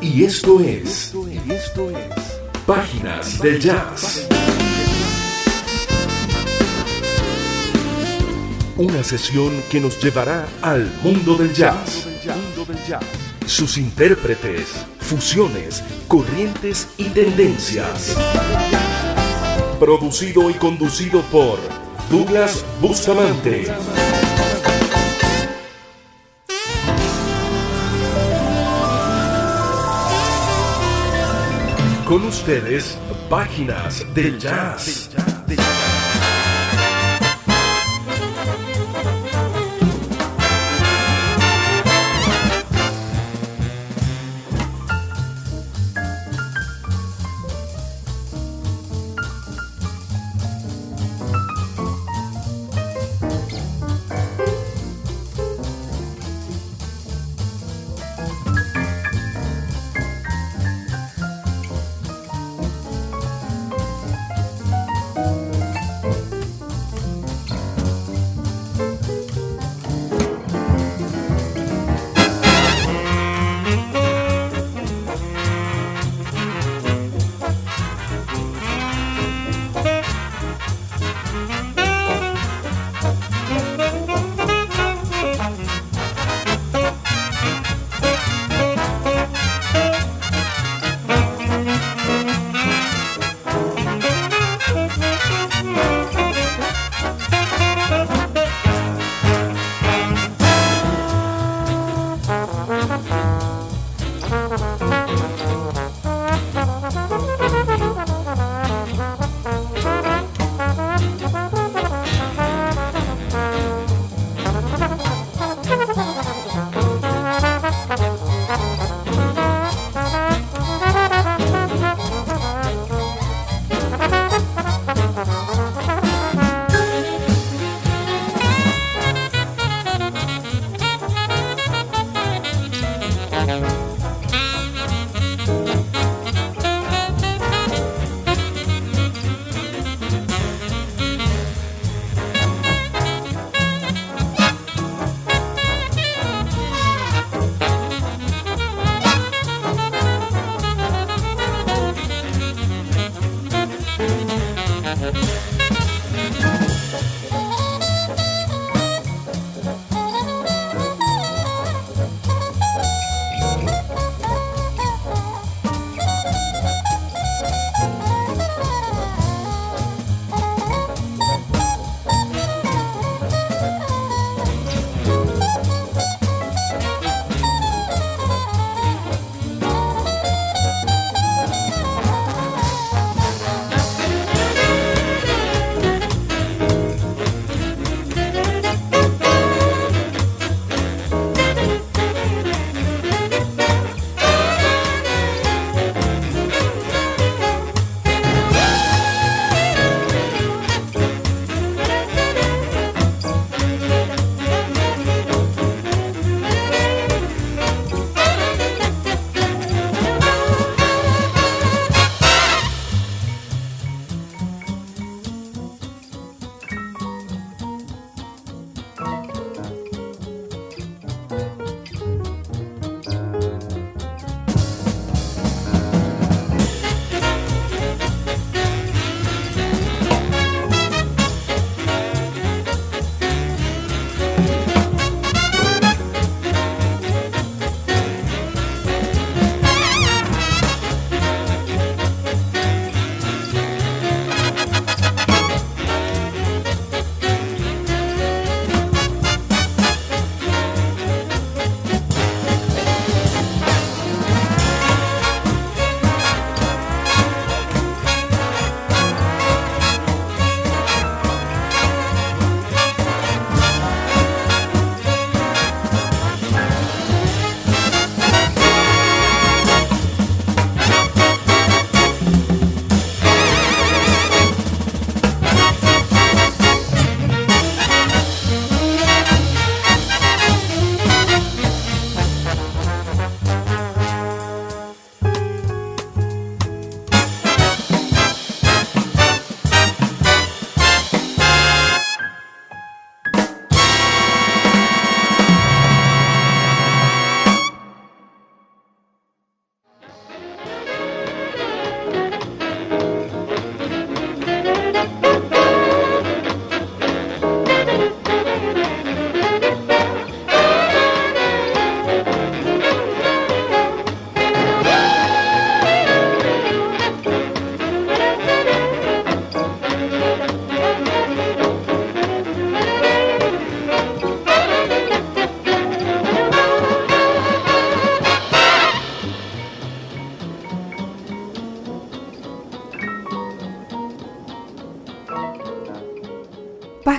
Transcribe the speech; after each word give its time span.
Y 0.00 0.24
esto 0.24 0.60
es. 0.60 1.12
Esto 1.48 1.90
es. 1.90 2.60
Páginas 2.66 3.40
del 3.40 3.58
Jazz. 3.58 4.28
Una 8.76 9.02
sesión 9.02 9.52
que 9.68 9.80
nos 9.80 10.00
llevará 10.00 10.46
al 10.62 10.88
mundo 11.02 11.34
del 11.34 11.52
jazz. 11.52 12.06
Sus 13.44 13.76
intérpretes, 13.76 14.68
fusiones, 15.00 15.82
corrientes 16.06 16.86
y 16.96 17.04
tendencias. 17.06 18.16
Producido 19.80 20.48
y 20.48 20.54
conducido 20.54 21.22
por 21.22 21.58
Douglas 22.08 22.64
Bustamante. 22.80 23.66
Con 32.08 32.24
ustedes, 32.24 32.96
Páginas 33.28 34.02
del 34.14 34.38
Jazz. 34.38 35.10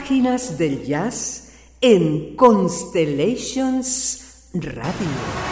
Páginas 0.10 0.58
del 0.58 0.86
Jazz 0.86 1.52
en 1.82 2.36
Constellations 2.36 4.50
Radio. 4.56 5.49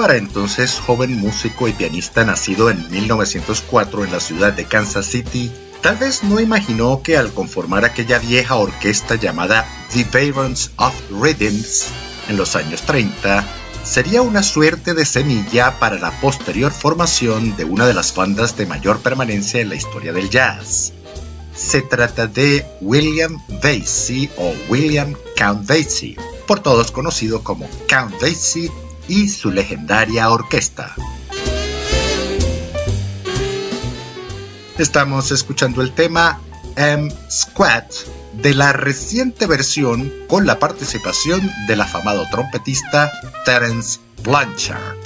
Para 0.00 0.16
entonces 0.16 0.80
joven 0.80 1.18
músico 1.18 1.68
y 1.68 1.74
pianista 1.74 2.24
nacido 2.24 2.70
en 2.70 2.90
1904 2.90 4.02
en 4.06 4.10
la 4.10 4.18
ciudad 4.18 4.50
de 4.50 4.64
Kansas 4.64 5.04
City, 5.04 5.52
tal 5.82 5.98
vez 5.98 6.24
no 6.24 6.40
imaginó 6.40 7.02
que 7.02 7.18
al 7.18 7.34
conformar 7.34 7.84
aquella 7.84 8.18
vieja 8.18 8.56
orquesta 8.56 9.16
llamada 9.16 9.66
The 9.92 10.06
Barons 10.10 10.70
of 10.76 10.94
Rhythms 11.10 11.88
en 12.30 12.38
los 12.38 12.56
años 12.56 12.80
30, 12.80 13.44
sería 13.84 14.22
una 14.22 14.42
suerte 14.42 14.94
de 14.94 15.04
semilla 15.04 15.78
para 15.78 15.98
la 15.98 16.18
posterior 16.22 16.72
formación 16.72 17.54
de 17.58 17.66
una 17.66 17.86
de 17.86 17.92
las 17.92 18.14
bandas 18.14 18.56
de 18.56 18.64
mayor 18.64 19.00
permanencia 19.00 19.60
en 19.60 19.68
la 19.68 19.74
historia 19.74 20.14
del 20.14 20.30
jazz. 20.30 20.94
Se 21.54 21.82
trata 21.82 22.26
de 22.26 22.64
William 22.80 23.36
Basie 23.62 24.30
o 24.38 24.54
William 24.70 25.14
Count 25.36 25.68
Basie, 25.68 26.16
por 26.46 26.60
todos 26.60 26.90
conocido 26.90 27.44
como 27.44 27.68
Count 27.86 28.18
Basie 28.18 28.70
y 29.10 29.28
su 29.28 29.50
legendaria 29.50 30.30
orquesta. 30.30 30.94
Estamos 34.78 35.32
escuchando 35.32 35.82
el 35.82 35.92
tema 35.92 36.40
M 36.76 37.12
Squat 37.28 37.92
de 38.34 38.54
la 38.54 38.72
reciente 38.72 39.46
versión 39.46 40.12
con 40.28 40.46
la 40.46 40.60
participación 40.60 41.50
del 41.66 41.80
afamado 41.80 42.24
trompetista 42.30 43.10
Terence 43.44 43.98
Blanchard. 44.22 44.96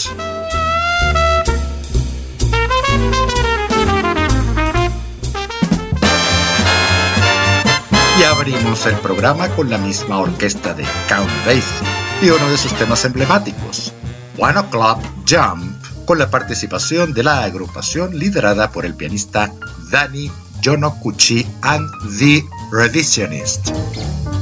Y 8.20 8.22
abrimos 8.22 8.84
el 8.84 8.96
programa 8.96 9.48
con 9.48 9.70
la 9.70 9.78
misma 9.78 10.18
orquesta 10.18 10.74
de 10.74 10.84
Count 11.08 11.30
Basie 11.46 12.03
y 12.22 12.30
uno 12.30 12.48
de 12.48 12.56
sus 12.56 12.72
temas 12.74 13.04
emblemáticos, 13.04 13.92
One 14.38 14.58
O'Clock 14.58 15.00
Jump, 15.28 15.84
con 16.04 16.18
la 16.18 16.30
participación 16.30 17.12
de 17.12 17.22
la 17.22 17.44
agrupación 17.44 18.18
liderada 18.18 18.70
por 18.70 18.84
el 18.84 18.94
pianista 18.94 19.52
Danny 19.90 20.30
Yonokuchi 20.60 21.46
and 21.62 21.88
the 22.18 22.44
Revisionist. 22.72 23.70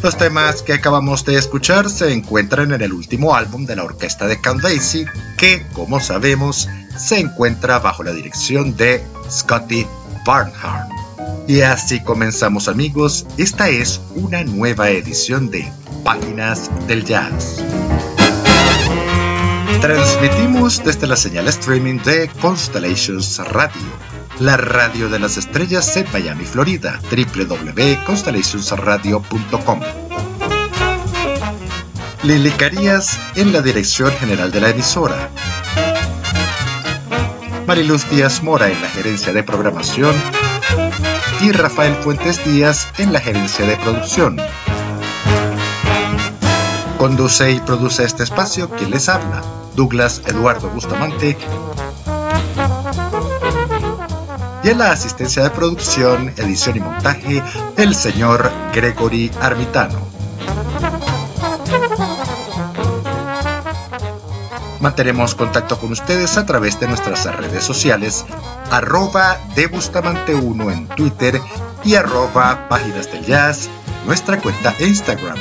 Los 0.02 0.16
temas 0.16 0.62
que 0.62 0.72
acabamos 0.72 1.24
de 1.24 1.36
escuchar 1.36 1.88
se 1.88 2.12
encuentran 2.12 2.72
en 2.72 2.82
el 2.82 2.92
último 2.92 3.34
álbum 3.34 3.66
de 3.66 3.76
la 3.76 3.84
orquesta 3.84 4.26
de 4.26 4.40
Count 4.40 4.64
que, 5.38 5.66
como 5.72 6.00
sabemos, 6.00 6.68
se 6.96 7.20
encuentra 7.20 7.78
bajo 7.78 8.02
la 8.02 8.12
dirección 8.12 8.76
de 8.76 9.04
Scotty 9.30 9.86
Barnhart. 10.24 11.01
Y 11.46 11.60
así 11.62 12.00
comenzamos 12.00 12.68
amigos, 12.68 13.24
esta 13.36 13.68
es 13.68 14.00
una 14.14 14.42
nueva 14.44 14.90
edición 14.90 15.50
de 15.50 15.70
Páginas 16.04 16.70
del 16.86 17.04
Jazz. 17.04 17.60
Transmitimos 19.80 20.84
desde 20.84 21.08
la 21.08 21.16
señal 21.16 21.48
streaming 21.48 21.98
de 22.04 22.30
Constellations 22.40 23.38
Radio, 23.50 23.82
la 24.38 24.56
radio 24.56 25.08
de 25.08 25.18
las 25.18 25.36
estrellas 25.36 25.96
en 25.96 26.06
Miami, 26.12 26.44
Florida, 26.44 27.00
www.constellationsradio.com. 27.10 29.80
Lili 32.22 32.52
Carías 32.52 33.18
en 33.34 33.52
la 33.52 33.60
dirección 33.60 34.12
general 34.12 34.52
de 34.52 34.60
la 34.60 34.70
emisora. 34.70 35.28
Mariluz 37.66 38.08
Díaz 38.08 38.44
Mora 38.44 38.70
en 38.70 38.80
la 38.80 38.88
gerencia 38.88 39.32
de 39.32 39.42
programación 39.42 40.14
y 41.42 41.50
Rafael 41.50 41.94
Fuentes 41.96 42.44
Díaz 42.44 42.86
en 42.98 43.12
la 43.12 43.20
gerencia 43.20 43.66
de 43.66 43.76
producción. 43.76 44.36
Conduce 46.98 47.50
y 47.50 47.58
produce 47.58 48.04
este 48.04 48.22
espacio 48.22 48.70
quien 48.70 48.92
les 48.92 49.08
habla, 49.08 49.42
Douglas 49.74 50.22
Eduardo 50.26 50.70
Bustamante. 50.70 51.36
Y 54.62 54.68
en 54.68 54.78
la 54.78 54.92
asistencia 54.92 55.42
de 55.42 55.50
producción, 55.50 56.32
edición 56.36 56.76
y 56.76 56.80
montaje, 56.80 57.42
el 57.76 57.96
señor 57.96 58.48
Gregory 58.72 59.32
Armitano. 59.40 60.11
Mantenemos 64.82 65.36
contacto 65.36 65.78
con 65.78 65.92
ustedes 65.92 66.36
a 66.36 66.44
través 66.44 66.80
de 66.80 66.88
nuestras 66.88 67.24
redes 67.36 67.62
sociales, 67.62 68.24
arroba 68.68 69.38
de 69.54 69.70
Bustamante1 69.70 70.72
en 70.72 70.88
Twitter 70.88 71.40
y 71.84 71.94
arroba 71.94 72.68
Páginas 72.68 73.10
del 73.12 73.24
Jazz, 73.24 73.70
nuestra 74.06 74.40
cuenta 74.40 74.74
Instagram. 74.80 75.38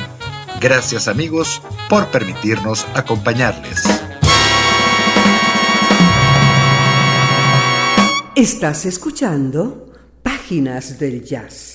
Gracias 0.60 1.08
amigos 1.08 1.60
por 1.90 2.06
permitirnos 2.12 2.86
acompañarles. 2.94 3.82
Estás 8.36 8.86
escuchando 8.86 9.92
Páginas 10.22 11.00
del 11.00 11.24
Jazz. 11.24 11.71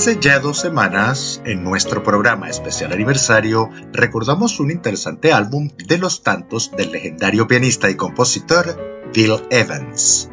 Hace 0.00 0.18
ya 0.18 0.40
dos 0.40 0.58
semanas, 0.58 1.42
en 1.44 1.62
nuestro 1.62 2.02
programa 2.02 2.48
especial 2.48 2.90
aniversario, 2.94 3.68
recordamos 3.92 4.58
un 4.58 4.70
interesante 4.70 5.30
álbum 5.30 5.68
de 5.76 5.98
los 5.98 6.22
tantos 6.22 6.70
del 6.74 6.92
legendario 6.92 7.46
pianista 7.46 7.90
y 7.90 7.96
compositor 7.96 9.10
Bill 9.12 9.34
Evans. 9.50 10.30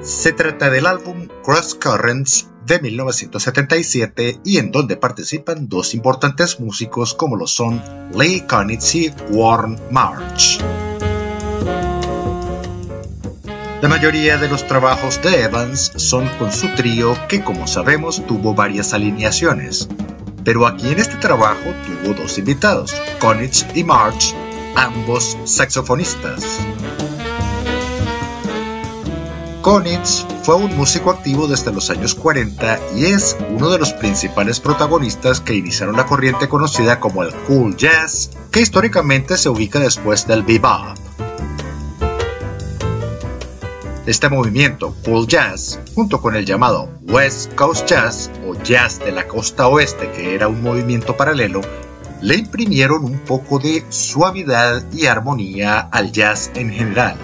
Se 0.00 0.32
trata 0.32 0.70
del 0.70 0.86
álbum 0.86 1.28
Cross 1.44 1.74
Currents 1.74 2.48
de 2.64 2.80
1977 2.80 4.40
y 4.46 4.56
en 4.56 4.70
donde 4.70 4.96
participan 4.96 5.68
dos 5.68 5.92
importantes 5.92 6.58
músicos 6.58 7.12
como 7.12 7.36
lo 7.36 7.46
son 7.46 7.82
Lee 8.14 8.46
Konitz 8.48 8.94
y 8.94 9.12
Warren 9.28 9.78
March. 9.90 10.58
La 13.82 13.88
mayoría 13.88 14.36
de 14.36 14.46
los 14.46 14.66
trabajos 14.66 15.22
de 15.22 15.44
Evans 15.44 15.92
son 15.96 16.28
con 16.38 16.52
su 16.52 16.68
trío 16.74 17.16
que 17.28 17.42
como 17.42 17.66
sabemos 17.66 18.22
tuvo 18.26 18.54
varias 18.54 18.92
alineaciones, 18.92 19.88
pero 20.44 20.66
aquí 20.66 20.88
en 20.88 20.98
este 20.98 21.16
trabajo 21.16 21.72
tuvo 21.86 22.12
dos 22.12 22.36
invitados, 22.36 22.94
Konitz 23.18 23.64
y 23.74 23.82
March, 23.82 24.34
ambos 24.76 25.38
saxofonistas. 25.44 26.44
Konitz 29.62 30.26
fue 30.42 30.56
un 30.56 30.76
músico 30.76 31.10
activo 31.10 31.46
desde 31.46 31.72
los 31.72 31.88
años 31.88 32.14
40 32.14 32.78
y 32.96 33.06
es 33.06 33.34
uno 33.48 33.70
de 33.70 33.78
los 33.78 33.94
principales 33.94 34.60
protagonistas 34.60 35.40
que 35.40 35.54
iniciaron 35.54 35.96
la 35.96 36.04
corriente 36.04 36.50
conocida 36.50 37.00
como 37.00 37.22
el 37.22 37.32
cool 37.46 37.74
jazz, 37.78 38.28
que 38.50 38.60
históricamente 38.60 39.38
se 39.38 39.48
ubica 39.48 39.78
después 39.78 40.26
del 40.26 40.42
bebop. 40.42 40.99
Este 44.10 44.28
movimiento 44.28 44.96
cool 45.04 45.28
jazz, 45.28 45.78
junto 45.94 46.20
con 46.20 46.34
el 46.34 46.44
llamado 46.44 46.88
West 47.02 47.54
Coast 47.54 47.86
Jazz 47.86 48.28
o 48.44 48.60
jazz 48.60 48.98
de 48.98 49.12
la 49.12 49.28
costa 49.28 49.68
oeste, 49.68 50.10
que 50.10 50.34
era 50.34 50.48
un 50.48 50.64
movimiento 50.64 51.16
paralelo, 51.16 51.60
le 52.20 52.34
imprimieron 52.34 53.04
un 53.04 53.20
poco 53.20 53.60
de 53.60 53.84
suavidad 53.88 54.82
y 54.92 55.06
armonía 55.06 55.78
al 55.78 56.10
jazz 56.10 56.50
en 56.56 56.72
general. 56.72 57.14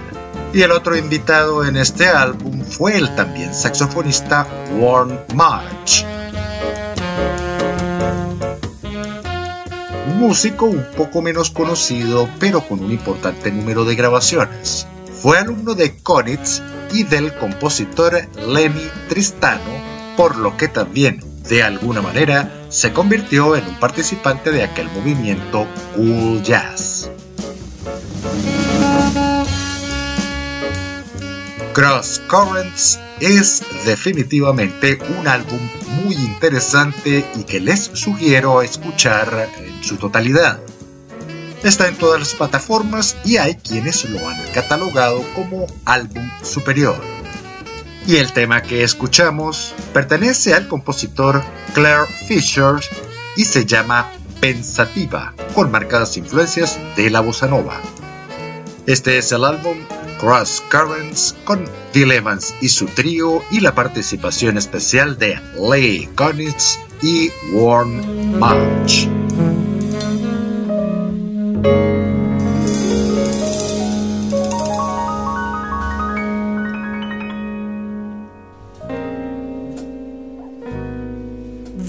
Y 0.54 0.62
el 0.62 0.70
otro 0.70 0.96
invitado 0.96 1.64
en 1.64 1.76
este 1.76 2.06
álbum 2.06 2.62
fue 2.62 2.96
el 2.96 3.12
también 3.16 3.52
saxofonista 3.52 4.46
Warren 4.78 5.18
March. 5.34 6.06
Un 10.06 10.18
músico 10.20 10.66
un 10.66 10.86
poco 10.96 11.20
menos 11.20 11.50
conocido, 11.50 12.28
pero 12.38 12.60
con 12.60 12.78
un 12.78 12.92
importante 12.92 13.50
número 13.50 13.84
de 13.84 13.96
grabaciones. 13.96 14.86
Fue 15.26 15.38
alumno 15.38 15.74
de 15.74 15.96
Konitz 16.04 16.62
y 16.92 17.02
del 17.02 17.34
compositor 17.34 18.28
Lenny 18.46 18.88
Tristano, 19.08 19.60
por 20.16 20.36
lo 20.36 20.56
que 20.56 20.68
también, 20.68 21.20
de 21.48 21.64
alguna 21.64 22.00
manera, 22.00 22.48
se 22.68 22.92
convirtió 22.92 23.56
en 23.56 23.66
un 23.66 23.74
participante 23.80 24.52
de 24.52 24.62
aquel 24.62 24.86
movimiento 24.92 25.66
cool 25.96 26.44
jazz. 26.44 27.10
Cross 31.72 32.22
Currents 32.28 33.00
es 33.18 33.64
definitivamente 33.84 35.00
un 35.18 35.26
álbum 35.26 35.58
muy 36.04 36.14
interesante 36.14 37.24
y 37.34 37.42
que 37.42 37.58
les 37.58 37.80
sugiero 37.82 38.62
escuchar 38.62 39.48
en 39.58 39.82
su 39.82 39.96
totalidad. 39.96 40.60
Está 41.66 41.88
en 41.88 41.96
todas 41.96 42.20
las 42.20 42.32
plataformas 42.32 43.16
y 43.24 43.38
hay 43.38 43.56
quienes 43.56 44.08
lo 44.08 44.20
han 44.28 44.40
catalogado 44.54 45.24
como 45.34 45.66
álbum 45.84 46.30
superior. 46.40 46.96
Y 48.06 48.18
el 48.18 48.32
tema 48.32 48.62
que 48.62 48.84
escuchamos 48.84 49.74
pertenece 49.92 50.54
al 50.54 50.68
compositor 50.68 51.42
Claire 51.74 52.06
Fisher 52.28 52.76
y 53.36 53.44
se 53.46 53.66
llama 53.66 54.12
Pensativa, 54.40 55.34
con 55.56 55.72
marcadas 55.72 56.16
influencias 56.16 56.78
de 56.94 57.10
la 57.10 57.18
bossa 57.18 57.48
nova. 57.48 57.80
Este 58.86 59.18
es 59.18 59.32
el 59.32 59.44
álbum 59.44 59.76
Cross 60.20 60.62
Currents 60.70 61.34
con 61.42 61.64
Bill 61.92 62.12
y 62.60 62.68
su 62.68 62.86
trío 62.86 63.42
y 63.50 63.58
la 63.58 63.74
participación 63.74 64.56
especial 64.56 65.18
de 65.18 65.40
Lee 65.58 66.08
Konitz 66.14 66.78
y 67.02 67.32
Warren 67.52 68.38
March. 68.38 69.25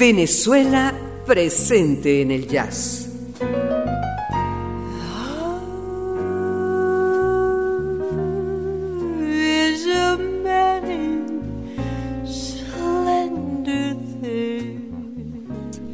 Venezuela 0.09 0.97
presente 1.25 2.21
en 2.21 2.31
el 2.31 2.47
jazz. 2.47 3.09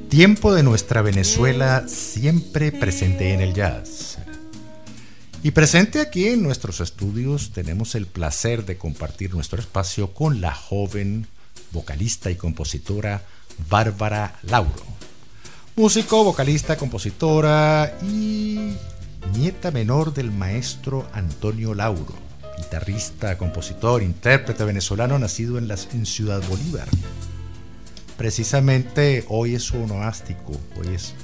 Tiempo 0.10 0.54
de 0.54 0.62
nuestra 0.62 1.02
Venezuela 1.02 1.86
siempre 1.88 2.72
presente 2.72 3.34
en 3.34 3.42
el 3.42 3.56
jazz. 3.56 4.20
Y 5.42 5.50
presente 5.50 6.02
aquí 6.02 6.28
en 6.28 6.44
nuestros 6.44 6.82
estudios 6.82 7.52
tenemos 7.52 7.96
el 7.96 8.06
placer 8.06 8.64
de 8.64 8.78
compartir 8.78 9.34
nuestro 9.34 9.60
espacio 9.60 10.14
con 10.14 10.40
la 10.40 10.54
joven 10.54 11.26
vocalista 11.72 12.30
y 12.30 12.36
compositora 12.36 13.24
Bárbara 13.70 14.40
Lauro. 14.44 14.84
Músico, 15.76 16.24
vocalista, 16.24 16.78
compositora 16.78 17.98
y 18.04 18.76
nieta 19.36 19.72
menor 19.72 20.14
del 20.14 20.32
maestro 20.32 21.08
Antonio 21.14 21.74
Lauro, 21.74 22.14
guitarrista, 22.58 23.38
compositor, 23.38 24.04
intérprete 24.04 24.64
venezolano 24.64 25.18
nacido 25.18 25.58
en, 25.58 26.06
Ciudad 26.06 26.42
Bolívar. 26.48 26.88
Precisamente 28.18 29.26
hoy 29.30 29.56
es 29.56 29.64
su 29.64 29.82
onomástico, 29.82 30.52
hoy 30.80 30.94
es 30.94 31.16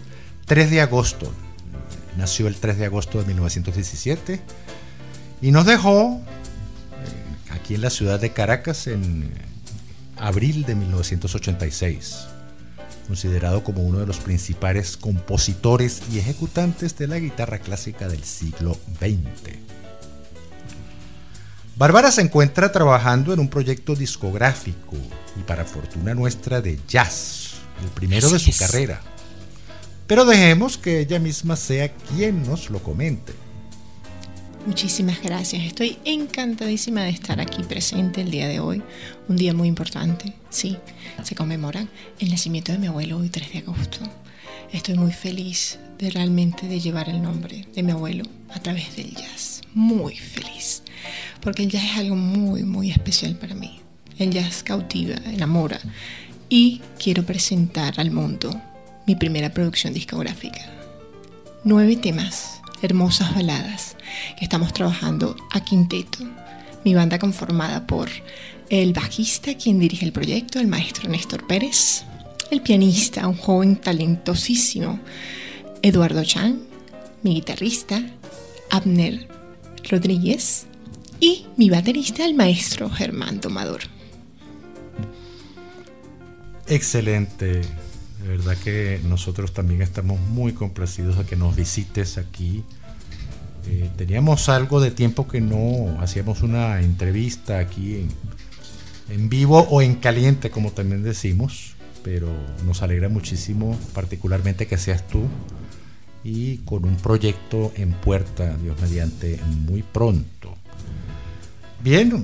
3 0.46 0.72
de 0.72 0.82
agosto, 0.82 1.32
nació 2.18 2.48
el 2.48 2.56
3 2.56 2.80
de 2.80 2.86
agosto 2.86 3.20
de 3.20 3.26
1917 3.26 4.42
y 5.42 5.52
nos 5.52 5.68
dejó 5.68 6.20
eh, 6.20 7.52
aquí 7.52 7.76
en 7.76 7.82
la 7.82 7.92
ciudad 7.92 8.20
de 8.20 8.32
Caracas 8.32 8.88
en 8.88 9.32
abril 10.20 10.66
de 10.66 10.76
1986, 10.76 12.28
considerado 13.08 13.64
como 13.64 13.84
uno 13.84 14.00
de 14.00 14.06
los 14.06 14.18
principales 14.18 14.98
compositores 14.98 16.02
y 16.12 16.20
ejecutantes 16.20 16.98
de 16.98 17.08
la 17.08 17.20
guitarra 17.20 17.60
clásica 17.60 18.08
del 18.08 18.24
siglo 18.24 18.78
XX. 19.00 19.58
Bárbara 21.76 22.12
se 22.12 22.22
encuentra 22.22 22.72
trabajando 22.72 23.34
en 23.34 23.40
un 23.40 23.48
proyecto 23.48 23.96
discográfico 23.96 24.98
y 25.40 25.44
para 25.44 25.64
fortuna 25.64 26.14
nuestra 26.14 26.62
de 26.62 26.78
jazz, 26.88 27.54
el 27.82 27.90
primero 27.90 28.30
de 28.30 28.40
su 28.40 28.52
carrera. 28.58 29.02
Pero 30.06 30.26
dejemos 30.26 30.78
que 30.78 31.00
ella 31.00 31.20
misma 31.20 31.56
sea 31.56 31.94
quien 31.94 32.44
nos 32.44 32.70
lo 32.70 32.84
comente. 32.84 33.32
Muchísimas 34.66 35.22
gracias. 35.22 35.64
Estoy 35.64 35.98
encantadísima 36.04 37.02
de 37.04 37.10
estar 37.10 37.40
aquí 37.40 37.64
presente 37.64 38.22
el 38.22 38.30
día 38.30 38.48
de 38.48 38.60
hoy. 38.60 38.84
Un 39.28 39.38
día 39.38 39.54
muy 39.54 39.68
importante. 39.68 40.34
Sí, 40.50 40.78
se 41.24 41.34
conmemora 41.34 41.88
el 42.20 42.30
nacimiento 42.30 42.72
de 42.72 42.78
mi 42.78 42.88
abuelo 42.88 43.18
hoy 43.18 43.30
3 43.30 43.54
de 43.54 43.60
agosto. 43.60 44.00
Estoy 44.72 44.96
muy 44.96 45.14
feliz 45.14 45.80
de 45.98 46.12
realmente 46.12 46.68
de 46.68 46.80
llevar 46.80 47.10
el 47.10 47.22
nombre 47.22 47.68
de 47.74 47.84
mi 47.84 47.92
abuelo 47.94 48.24
a 48.50 48.60
través 48.60 48.96
del 48.96 49.16
jazz. 49.16 49.62
Muy 49.74 50.16
feliz. 50.16 50.84
Porque 51.42 51.64
el 51.64 51.70
jazz 51.70 51.86
es 51.86 51.98
algo 51.98 52.16
muy, 52.16 52.64
muy 52.64 52.92
especial 52.92 53.36
para 53.36 53.56
mí. 53.56 53.80
El 54.18 54.32
jazz 54.32 54.62
cautiva, 54.62 55.16
enamora. 55.26 55.80
Y 56.50 56.82
quiero 57.02 57.24
presentar 57.24 57.94
al 57.98 58.12
mundo 58.12 58.50
mi 59.08 59.16
primera 59.16 59.54
producción 59.54 59.94
discográfica. 59.94 60.62
Nueve 61.64 61.96
temas 61.96 62.59
hermosas 62.82 63.34
baladas 63.36 63.96
que 64.38 64.46
estamos 64.46 64.74
trabajando 64.74 65.36
a 65.52 65.64
quinteto. 65.64 66.20
Mi 66.84 66.94
banda 66.94 67.20
conformada 67.20 67.86
por 67.86 68.10
el 68.70 68.94
bajista, 68.94 69.56
quien 69.56 69.80
dirige 69.80 70.06
el 70.06 70.12
proyecto, 70.12 70.60
el 70.60 70.68
maestro 70.68 71.10
Néstor 71.10 71.46
Pérez, 71.48 72.04
el 72.52 72.62
pianista, 72.62 73.28
un 73.28 73.36
joven 73.36 73.76
talentosísimo, 73.76 75.00
Eduardo 75.82 76.24
Chan, 76.24 76.62
mi 77.24 77.36
guitarrista, 77.36 78.02
Abner 78.70 79.28
Rodríguez 79.90 80.68
y 81.20 81.48
mi 81.58 81.70
baterista, 81.70 82.26
el 82.26 82.34
maestro 82.34 82.90
Germán 82.90 83.42
Tomador. 83.42 83.82
Excelente, 86.68 87.62
verdad 88.30 88.58
que 88.58 89.02
nosotros 89.04 89.54
también 89.54 89.82
estamos 89.82 90.20
muy 90.20 90.54
complacidos 90.54 91.18
de 91.18 91.26
que 91.26 91.36
nos 91.36 91.56
visites 91.56 92.18
aquí. 92.18 92.64
Eh, 93.68 93.90
teníamos 93.98 94.50
algo 94.50 94.80
de 94.80 94.92
tiempo 94.92 95.28
que 95.28 95.42
no 95.42 96.00
hacíamos 96.00 96.42
una 96.42 96.82
entrevista 96.82 97.60
aquí 97.60 97.96
en, 97.96 98.10
en, 99.10 99.30
vivo 99.30 99.60
o 99.70 99.82
en 99.82 99.96
caliente, 99.96 100.50
como 100.50 100.72
también 100.72 101.04
decimos. 101.04 101.76
pero 102.04 102.30
nos 102.66 102.82
alegra 102.82 103.10
muchísimo, 103.10 103.78
particularmente 103.94 104.68
que 104.68 104.78
seas 104.78 105.06
tú 105.08 105.28
y 106.24 106.58
con 106.60 106.86
un 106.86 106.96
proyecto 106.96 107.72
en 107.76 107.92
puerta, 107.92 108.56
Dios 108.62 108.80
mediante, 108.82 109.40
muy 109.68 109.84
pronto. 109.84 110.56
Bien, 111.82 112.24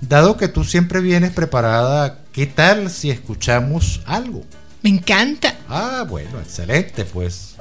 dado 0.00 0.36
que 0.36 0.48
tú 0.48 0.64
siempre 0.64 1.00
vienes 1.00 1.32
preparada, 1.32 2.24
¿qué 2.32 2.46
tal 2.46 2.90
si 2.90 3.10
escuchamos 3.10 4.00
algo? 4.06 4.44
Me 4.82 4.90
encanta. 4.90 5.54
Ah, 5.68 6.04
bueno, 6.08 6.38
excelente, 6.40 7.04
pues. 7.04 7.56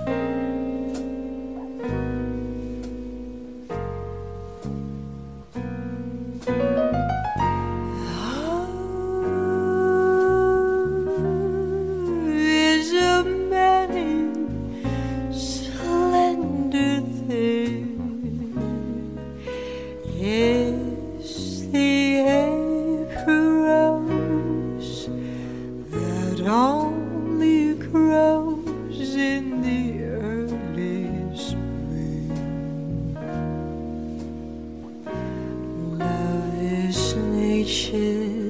是 37.67 38.46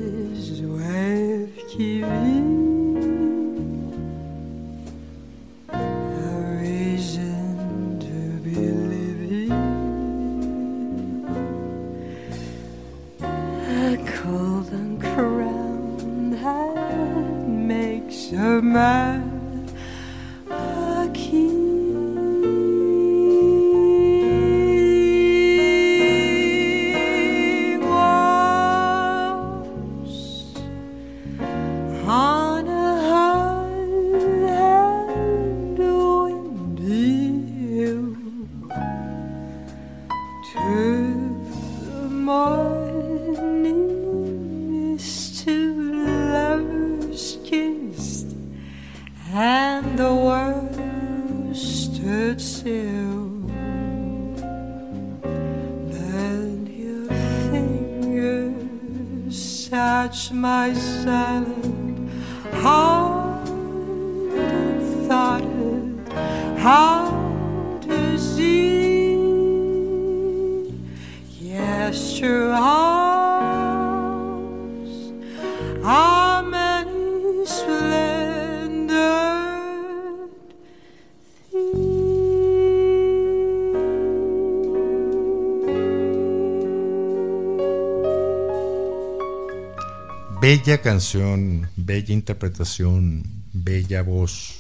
Bella 90.50 90.78
canción, 90.78 91.70
bella 91.76 92.14
interpretación, 92.14 93.22
bella 93.52 94.02
voz. 94.02 94.56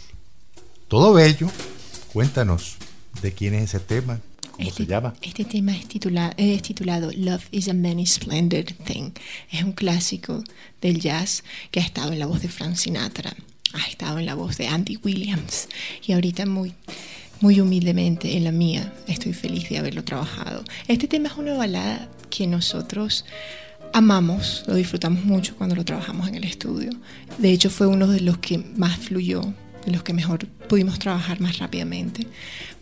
Todo 0.89 1.13
bello. 1.13 1.50
Cuéntanos 2.12 2.76
de 3.21 3.32
quién 3.32 3.54
es 3.54 3.73
ese 3.73 3.80
tema, 3.80 4.19
cómo 4.52 4.67
este, 4.67 4.84
se 4.84 4.89
llama. 4.89 5.13
Este 5.21 5.45
tema 5.45 5.71
es, 5.71 5.86
es 6.36 6.62
titulado 6.62 7.10
Love 7.15 7.47
is 7.52 7.69
a 7.69 7.73
Many 7.73 8.06
Splendid 8.06 8.65
Thing. 8.84 9.12
Es 9.50 9.63
un 9.63 9.71
clásico 9.71 10.43
del 10.82 11.00
jazz 11.00 11.45
que 11.71 11.80
ha 11.80 11.84
estado 11.84 12.12
en 12.12 12.19
la 12.19 12.26
voz 12.26 12.41
de 12.41 12.50
Frank 12.50 12.76
Sinatra, 12.76 13.34
ha 13.71 13.88
estado 13.88 14.19
en 14.19 14.26
la 14.26 14.36
voz 14.36 14.58
de 14.58 14.67
Andy 14.67 15.00
Williams 15.02 15.69
y 16.06 16.12
ahorita 16.12 16.45
muy 16.45 16.73
muy 17.39 17.62
humildemente 17.62 18.36
en 18.36 18.43
la 18.43 18.52
mía. 18.52 18.93
Estoy 19.08 19.32
feliz 19.32 19.69
de 19.69 19.78
haberlo 19.78 20.04
trabajado. 20.04 20.65
Este 20.89 21.08
tema 21.08 21.30
es 21.30 21.38
una 21.38 21.54
balada 21.54 22.10
que 22.30 22.45
nosotros 22.45 23.23
amamos, 23.93 24.63
lo 24.67 24.76
disfrutamos 24.76 25.23
mucho 25.23 25.56
cuando 25.56 25.76
lo 25.76 25.86
trabajamos 25.86 26.28
en 26.28 26.36
el 26.36 26.43
estudio. 26.43 26.91
De 27.38 27.52
hecho, 27.52 27.69
fue 27.69 27.88
uno 27.88 28.08
de 28.08 28.21
los 28.21 28.38
que 28.38 28.58
más 28.58 28.97
fluyó, 28.97 29.41
de 29.86 29.91
los 29.91 30.04
que 30.04 30.13
mejor 30.13 30.45
pudimos 30.47 31.00
trabajar 31.00 31.39
más 31.39 31.60
rápidamente, 31.60 32.28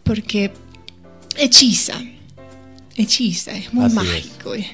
porque 0.03 0.51
hechiza, 1.37 2.01
hechiza, 2.95 3.51
es 3.51 3.73
muy 3.73 3.89
mágico, 3.91 4.53
es. 4.55 4.67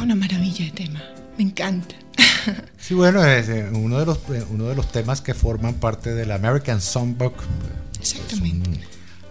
una 0.00 0.14
maravilla 0.14 0.64
de 0.64 0.70
tema, 0.70 1.02
me 1.36 1.44
encanta. 1.44 1.94
Sí, 2.76 2.94
bueno, 2.94 3.24
es 3.24 3.48
eh, 3.48 3.70
uno 3.72 4.00
de 4.00 4.06
los, 4.06 4.18
eh, 4.30 4.44
uno 4.50 4.64
de 4.64 4.74
los 4.74 4.90
temas 4.90 5.20
que 5.20 5.34
forman 5.34 5.74
parte 5.74 6.12
del 6.12 6.32
American 6.32 6.80
Songbook. 6.80 7.34
Exactamente. 8.00 8.80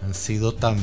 han 0.01 0.13
sido 0.13 0.53
tan 0.53 0.77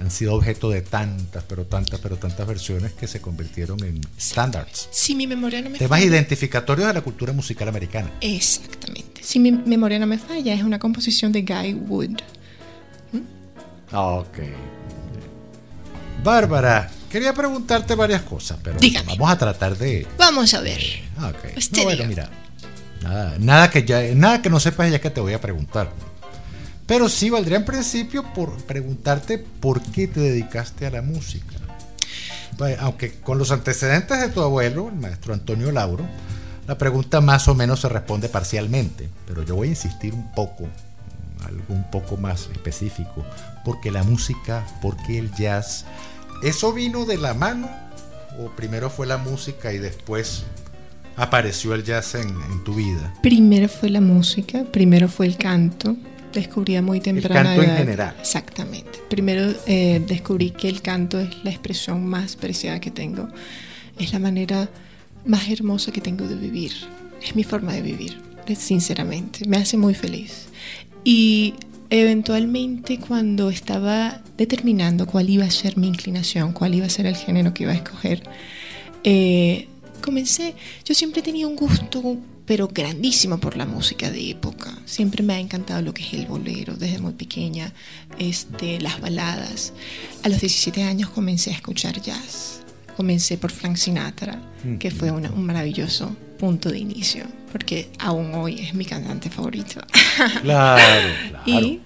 han 0.00 0.10
sido 0.10 0.34
objeto 0.34 0.70
de 0.70 0.82
tantas, 0.82 1.44
pero 1.44 1.66
tantas, 1.66 2.00
pero 2.00 2.16
tantas 2.16 2.46
versiones 2.46 2.92
que 2.92 3.06
se 3.06 3.20
convirtieron 3.20 3.82
en 3.84 4.00
standards. 4.18 4.88
Si 4.90 5.14
mi 5.14 5.26
memoria 5.26 5.60
no 5.60 5.70
me 5.70 5.78
Temas 5.78 6.00
identificatorios 6.00 6.88
de 6.88 6.94
la 6.94 7.00
cultura 7.02 7.32
musical 7.32 7.68
americana. 7.68 8.10
Exactamente. 8.20 9.22
Si 9.22 9.38
mi 9.38 9.52
memoria 9.52 9.98
no 9.98 10.06
me 10.06 10.18
falla, 10.18 10.54
es 10.54 10.62
una 10.62 10.78
composición 10.78 11.32
de 11.32 11.42
Guy 11.42 11.74
Wood. 11.74 12.20
¿Mm? 13.12 13.94
Ok. 13.94 14.38
Bárbara, 16.24 16.90
quería 17.10 17.32
preguntarte 17.32 17.94
varias 17.94 18.22
cosas, 18.22 18.58
pero 18.62 18.78
vamos 19.06 19.30
a 19.30 19.38
tratar 19.38 19.76
de. 19.76 20.06
Vamos 20.18 20.52
a 20.54 20.60
ver. 20.60 20.80
Ok. 21.18 21.56
No, 21.76 21.82
bueno, 21.84 22.04
mira. 22.06 22.30
Nada, 23.02 23.36
nada, 23.38 23.70
que 23.70 23.84
ya, 23.84 24.02
nada 24.14 24.42
que 24.42 24.50
no 24.50 24.60
sepas 24.60 24.90
ya 24.90 25.00
que 25.00 25.10
te 25.10 25.20
voy 25.20 25.32
a 25.32 25.40
preguntar. 25.40 25.90
Pero 26.90 27.08
sí 27.08 27.30
valdría 27.30 27.58
en 27.58 27.64
principio 27.64 28.24
por 28.34 28.50
preguntarte 28.64 29.38
por 29.38 29.80
qué 29.80 30.08
te 30.08 30.18
dedicaste 30.18 30.86
a 30.86 30.90
la 30.90 31.02
música. 31.02 31.54
Aunque 32.80 33.12
con 33.12 33.38
los 33.38 33.52
antecedentes 33.52 34.20
de 34.20 34.28
tu 34.30 34.42
abuelo, 34.42 34.88
el 34.88 34.96
maestro 34.96 35.32
Antonio 35.32 35.70
Lauro, 35.70 36.04
la 36.66 36.76
pregunta 36.78 37.20
más 37.20 37.46
o 37.46 37.54
menos 37.54 37.82
se 37.82 37.88
responde 37.88 38.28
parcialmente, 38.28 39.08
pero 39.24 39.44
yo 39.44 39.54
voy 39.54 39.68
a 39.68 39.70
insistir 39.70 40.14
un 40.14 40.32
poco, 40.32 40.66
algo 41.44 41.62
un 41.68 41.88
poco 41.92 42.16
más 42.16 42.48
específico, 42.52 43.24
porque 43.64 43.92
la 43.92 44.02
música, 44.02 44.66
porque 44.82 45.16
el 45.16 45.32
jazz, 45.32 45.84
¿eso 46.42 46.72
vino 46.72 47.04
de 47.04 47.18
la 47.18 47.34
mano? 47.34 47.70
¿O 48.40 48.50
primero 48.56 48.90
fue 48.90 49.06
la 49.06 49.16
música 49.16 49.72
y 49.72 49.78
después 49.78 50.42
apareció 51.14 51.72
el 51.72 51.84
jazz 51.84 52.16
en, 52.16 52.30
en 52.30 52.64
tu 52.64 52.74
vida? 52.74 53.14
Primero 53.22 53.68
fue 53.68 53.90
la 53.90 54.00
música, 54.00 54.64
primero 54.72 55.06
fue 55.06 55.26
el 55.26 55.36
canto, 55.36 55.96
descubrí 56.32 56.80
muy 56.80 57.00
temprana 57.00 57.54
el 57.54 57.60
canto 57.60 57.72
en 57.72 57.78
general. 57.78 58.16
Exactamente. 58.20 58.98
Primero 59.08 59.52
eh, 59.66 60.02
descubrí 60.06 60.50
que 60.50 60.68
el 60.68 60.82
canto 60.82 61.18
es 61.20 61.44
la 61.44 61.50
expresión 61.50 62.06
más 62.06 62.36
preciada 62.36 62.80
que 62.80 62.90
tengo. 62.90 63.28
Es 63.98 64.12
la 64.12 64.18
manera 64.18 64.68
más 65.24 65.48
hermosa 65.48 65.92
que 65.92 66.00
tengo 66.00 66.26
de 66.26 66.36
vivir. 66.36 66.72
Es 67.22 67.36
mi 67.36 67.44
forma 67.44 67.72
de 67.72 67.82
vivir, 67.82 68.18
sinceramente. 68.56 69.46
Me 69.46 69.58
hace 69.58 69.76
muy 69.76 69.94
feliz. 69.94 70.46
Y 71.04 71.54
eventualmente 71.90 72.98
cuando 72.98 73.50
estaba 73.50 74.22
determinando 74.36 75.06
cuál 75.06 75.28
iba 75.28 75.44
a 75.44 75.50
ser 75.50 75.76
mi 75.76 75.88
inclinación, 75.88 76.52
cuál 76.52 76.74
iba 76.74 76.86
a 76.86 76.90
ser 76.90 77.06
el 77.06 77.16
género 77.16 77.52
que 77.52 77.64
iba 77.64 77.72
a 77.72 77.76
escoger, 77.76 78.22
eh, 79.04 79.68
comencé, 80.00 80.54
yo 80.84 80.94
siempre 80.94 81.22
tenía 81.22 81.46
un 81.46 81.56
gusto 81.56 82.16
pero 82.50 82.66
grandísimo 82.66 83.38
por 83.38 83.56
la 83.56 83.64
música 83.64 84.10
de 84.10 84.28
época. 84.30 84.76
Siempre 84.84 85.22
me 85.22 85.34
ha 85.34 85.38
encantado 85.38 85.82
lo 85.82 85.94
que 85.94 86.02
es 86.02 86.14
el 86.14 86.26
bolero 86.26 86.74
desde 86.74 86.98
muy 86.98 87.12
pequeña, 87.12 87.72
este, 88.18 88.80
las 88.80 89.00
baladas. 89.00 89.72
A 90.24 90.28
los 90.28 90.40
17 90.40 90.82
años 90.82 91.10
comencé 91.10 91.50
a 91.50 91.54
escuchar 91.54 92.02
jazz. 92.02 92.62
comencé 92.96 93.38
por 93.38 93.52
Frank 93.52 93.76
Sinatra, 93.76 94.42
que 94.80 94.90
fue 94.90 95.12
un 95.12 95.46
maravilloso 95.46 96.16
punto 96.40 96.70
de 96.70 96.80
inicio, 96.80 97.24
porque 97.52 97.88
aún 98.00 98.34
hoy 98.34 98.58
es 98.58 98.74
mi 98.74 98.84
cantante 98.84 99.30
favorito. 99.30 99.80
Claro, 100.42 100.82
claro. 101.28 101.42
y 101.46 101.78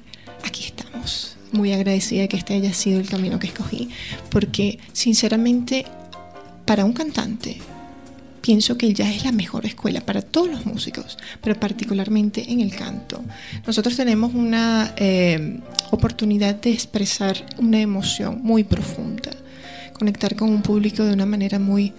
aquí 0.46 0.64
estamos, 0.64 1.37
muy 1.53 1.74
agradecida 1.74 2.22
de 2.22 2.29
que 2.29 2.38
este 2.38 2.55
haya 2.55 2.72
sido 2.72 3.00
el 3.00 3.09
camino 3.11 3.38
que 3.38 3.48
escogí, 3.48 3.90
porque 4.31 4.79
sinceramente, 4.94 5.85
para 6.64 6.87
un 6.87 6.94
cantante, 6.94 7.61
pienso 8.44 8.76
que 8.76 8.87
el 8.87 8.92
jazz 8.92 9.16
es 9.16 9.24
la 9.24 9.33
mejor 9.33 9.64
escuela 9.64 10.02
para 10.02 10.20
todos 10.20 10.50
los 10.50 10.66
músicos, 10.66 11.16
pero 11.40 11.59
particularmente 11.59 12.52
en 12.52 12.61
el 12.61 12.76
canto. 12.76 13.24
Nosotros 13.66 13.96
tenemos 13.96 14.35
una 14.35 14.92
eh, 14.98 15.61
oportunidad 15.90 16.54
de 16.57 16.70
expresar 16.70 17.46
una 17.57 17.80
emoción 17.80 18.42
muy 18.42 18.62
profunda, 18.62 19.30
conectar 19.98 20.37
con 20.37 20.50
un 20.50 20.61
público 20.61 21.04
de 21.04 21.14
una 21.14 21.24
manera 21.24 21.59
muy 21.59 21.94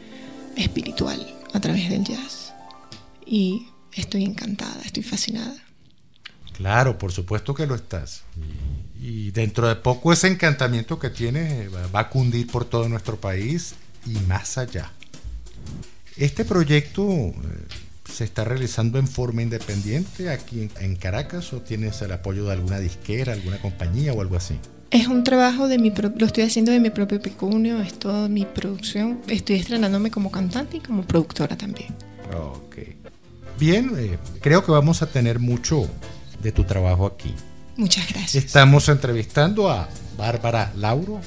espiritual 0.55 1.19
a 1.51 1.59
través 1.59 1.89
del 1.89 2.03
jazz. 2.03 2.53
Y 3.25 3.65
estoy 3.91 4.23
encantada, 4.23 4.79
estoy 4.85 5.01
fascinada. 5.01 5.55
Claro, 6.53 6.99
por 6.99 7.11
supuesto 7.11 7.55
que 7.55 7.65
lo 7.65 7.73
estás. 7.73 8.21
Y, 9.01 9.31
dentro 9.31 9.67
de 9.67 9.77
poco 9.77 10.13
ese 10.13 10.27
encantamiento 10.27 10.99
que 10.99 11.09
tienes 11.09 11.73
va 11.73 12.01
a 12.01 12.09
cundir 12.09 12.45
por 12.45 12.65
todo 12.65 12.87
nuestro 12.87 13.19
país 13.19 13.73
y 14.05 14.11
más 14.27 14.59
allá. 14.59 14.91
Este 16.17 16.45
proyecto 16.45 17.09
eh, 17.09 17.33
se 18.09 18.23
está 18.23 18.45
realizando 18.45 18.99
en 18.99 19.07
forma 19.07 19.41
independiente 19.41 20.29
aquí 20.29 20.69
en, 20.79 20.95
Caracas 20.95 21.51
o 21.51 21.61
tienes 21.61 22.01
el 22.01 22.11
apoyo 22.13 22.45
de 22.45 22.53
alguna 22.53 22.79
disquera, 22.79 23.33
alguna 23.33 23.59
compañía 23.59 24.13
o 24.13 24.21
algo 24.21 24.37
así? 24.37 24.57
Es 24.91 25.07
un 25.07 25.23
trabajo 25.23 25.67
de 25.67 25.77
mi 25.77 25.91
lo 25.91 26.25
estoy 26.25 26.43
haciendo 26.43 26.71
de 26.71 26.79
mi 26.79 26.89
propio 26.89 27.21
pecunio, 27.21 27.81
es 27.81 27.99
toda 27.99 28.29
mi 28.29 28.45
producción. 28.45 29.19
Estoy 29.27 29.57
estrenándome 29.57 30.09
como 30.09 30.31
cantante 30.31 30.77
y 30.77 30.79
como 30.79 31.03
productora 31.03 31.57
también. 31.57 31.93
Ok. 32.33 32.77
Bien, 33.59 33.91
eh, 33.97 34.17
creo 34.41 34.63
que 34.63 34.71
vamos 34.71 35.01
a 35.01 35.07
tener 35.07 35.39
mucho 35.39 35.89
de 36.41 36.51
tu 36.53 36.63
trabajo 36.63 37.05
aquí. 37.07 37.33
Muchas 37.75 38.07
gracias. 38.07 38.45
Estamos 38.45 38.87
entrevistando 38.87 39.69
a 39.69 39.89
Bárbara 40.17 40.71
Lauro, 40.77 41.19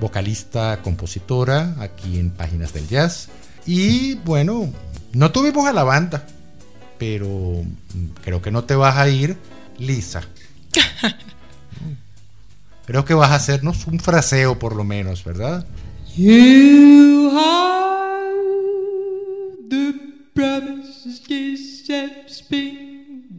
vocalista, 0.00 0.80
compositora, 0.82 1.76
aquí 1.78 2.18
en 2.18 2.30
Páginas 2.30 2.72
del 2.72 2.88
Jazz. 2.88 3.28
Y 3.66 4.14
bueno, 4.14 4.72
no 5.12 5.32
tuvimos 5.32 5.66
a 5.66 5.72
la 5.72 5.82
banda, 5.82 6.24
pero 6.98 7.62
creo 8.22 8.40
que 8.40 8.50
no 8.50 8.64
te 8.64 8.76
vas 8.76 8.96
a 8.96 9.08
ir 9.08 9.36
lisa. 9.78 10.22
creo 12.86 13.04
que 13.04 13.14
vas 13.14 13.32
a 13.32 13.34
hacernos 13.34 13.86
un 13.86 13.98
fraseo 13.98 14.58
por 14.58 14.76
lo 14.76 14.84
menos, 14.84 15.24
¿verdad? 15.24 15.66
You 16.16 17.30
are 17.36 18.32
the 19.68 19.94
promise 20.32 21.22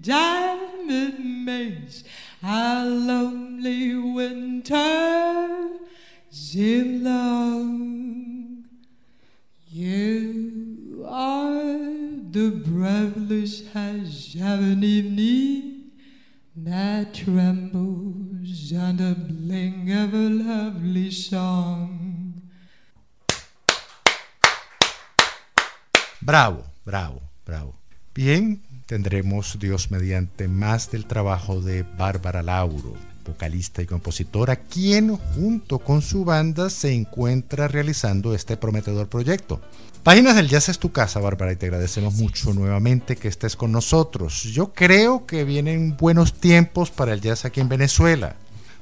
diamond 0.01 1.19
maze, 1.45 2.03
a 2.41 2.83
lonely 2.85 3.95
winter. 3.95 5.47
An 11.19 12.31
evening 14.83 15.91
that 16.55 17.11
trembles 17.11 18.71
bling 18.71 19.91
of 19.93 20.13
a 20.13 20.29
lovely 20.29 21.11
song. 21.11 22.43
Bravo, 26.21 26.63
bravo, 26.85 27.21
bravo. 27.43 27.73
Bien, 28.13 28.61
tendremos 28.85 29.57
Dios 29.57 29.89
mediante 29.89 30.47
más 30.47 30.91
del 30.91 31.07
trabajo 31.07 31.61
de 31.61 31.81
Bárbara 31.81 32.43
Lauro 32.43 32.93
vocalista 33.27 33.81
y 33.81 33.85
compositora, 33.85 34.55
quien 34.55 35.15
junto 35.15 35.79
con 35.79 36.01
su 36.01 36.25
banda 36.25 36.69
se 36.69 36.93
encuentra 36.93 37.67
realizando 37.67 38.33
este 38.33 38.57
prometedor 38.57 39.09
proyecto. 39.09 39.61
Páginas 40.07 40.37
del 40.37 40.47
Jazz 40.47 40.69
es 40.69 40.79
tu 40.79 40.93
casa, 40.93 41.19
Bárbara, 41.19 41.51
y 41.51 41.57
te 41.57 41.65
agradecemos 41.65 42.13
mucho 42.13 42.53
nuevamente 42.53 43.17
que 43.17 43.27
estés 43.27 43.57
con 43.57 43.73
nosotros. 43.73 44.43
Yo 44.43 44.71
creo 44.71 45.25
que 45.25 45.43
vienen 45.43 45.97
buenos 45.97 46.31
tiempos 46.31 46.91
para 46.91 47.11
el 47.11 47.19
jazz 47.19 47.43
aquí 47.43 47.59
en 47.59 47.67
Venezuela. 47.67 48.37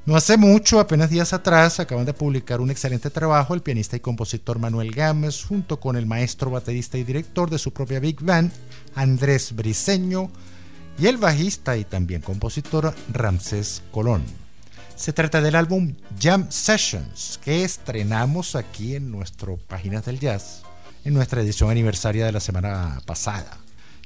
No 0.06 0.16
hace 0.16 0.38
mucho, 0.38 0.80
apenas 0.80 1.10
días 1.10 1.34
atrás, 1.34 1.80
acaban 1.80 2.06
de 2.06 2.14
publicar 2.14 2.62
un 2.62 2.70
excelente 2.70 3.10
trabajo 3.10 3.56
el 3.56 3.64
pianista 3.64 3.96
y 3.96 4.02
compositor 4.02 4.60
Manuel 4.60 4.92
Gámez 4.92 5.44
junto 5.44 5.80
con 5.80 5.98
el 5.98 6.06
maestro 6.06 6.52
baterista 6.52 7.00
y 7.00 7.04
director 7.04 7.50
de 7.50 7.58
su 7.58 7.74
propia 7.74 8.00
Big 8.00 8.22
Band, 8.22 8.52
Andrés 8.94 9.56
Briceño, 9.56 10.30
y 11.00 11.08
el 11.08 11.18
bajista 11.18 11.76
y 11.76 11.86
también 11.86 12.22
compositor 12.22 12.94
Ramsés 13.12 13.82
Colón. 13.90 14.22
Se 14.96 15.12
trata 15.12 15.42
del 15.42 15.56
álbum 15.56 15.96
Jam 16.22 16.52
Sessions 16.52 17.40
que 17.44 17.64
estrenamos 17.64 18.56
aquí 18.56 18.96
en 18.96 19.10
nuestro 19.10 19.58
Páginas 19.58 20.06
del 20.06 20.20
Jazz 20.20 20.65
en 21.06 21.14
nuestra 21.14 21.42
edición 21.42 21.70
aniversaria 21.70 22.26
de 22.26 22.32
la 22.34 22.40
semana 22.42 23.00
pasada. 23.06 23.60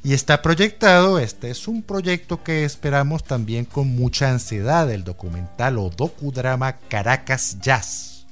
Y 0.04 0.14
está 0.14 0.42
proyectado, 0.42 1.18
este 1.18 1.50
es 1.50 1.68
un 1.68 1.82
proyecto 1.82 2.44
que 2.44 2.64
esperamos 2.64 3.24
también 3.24 3.66
con 3.66 3.88
mucha 3.88 4.30
ansiedad, 4.30 4.90
el 4.92 5.04
documental 5.04 5.78
o 5.78 5.90
docudrama 5.90 6.74
Caracas 6.74 7.58
Jazz. 7.62 8.28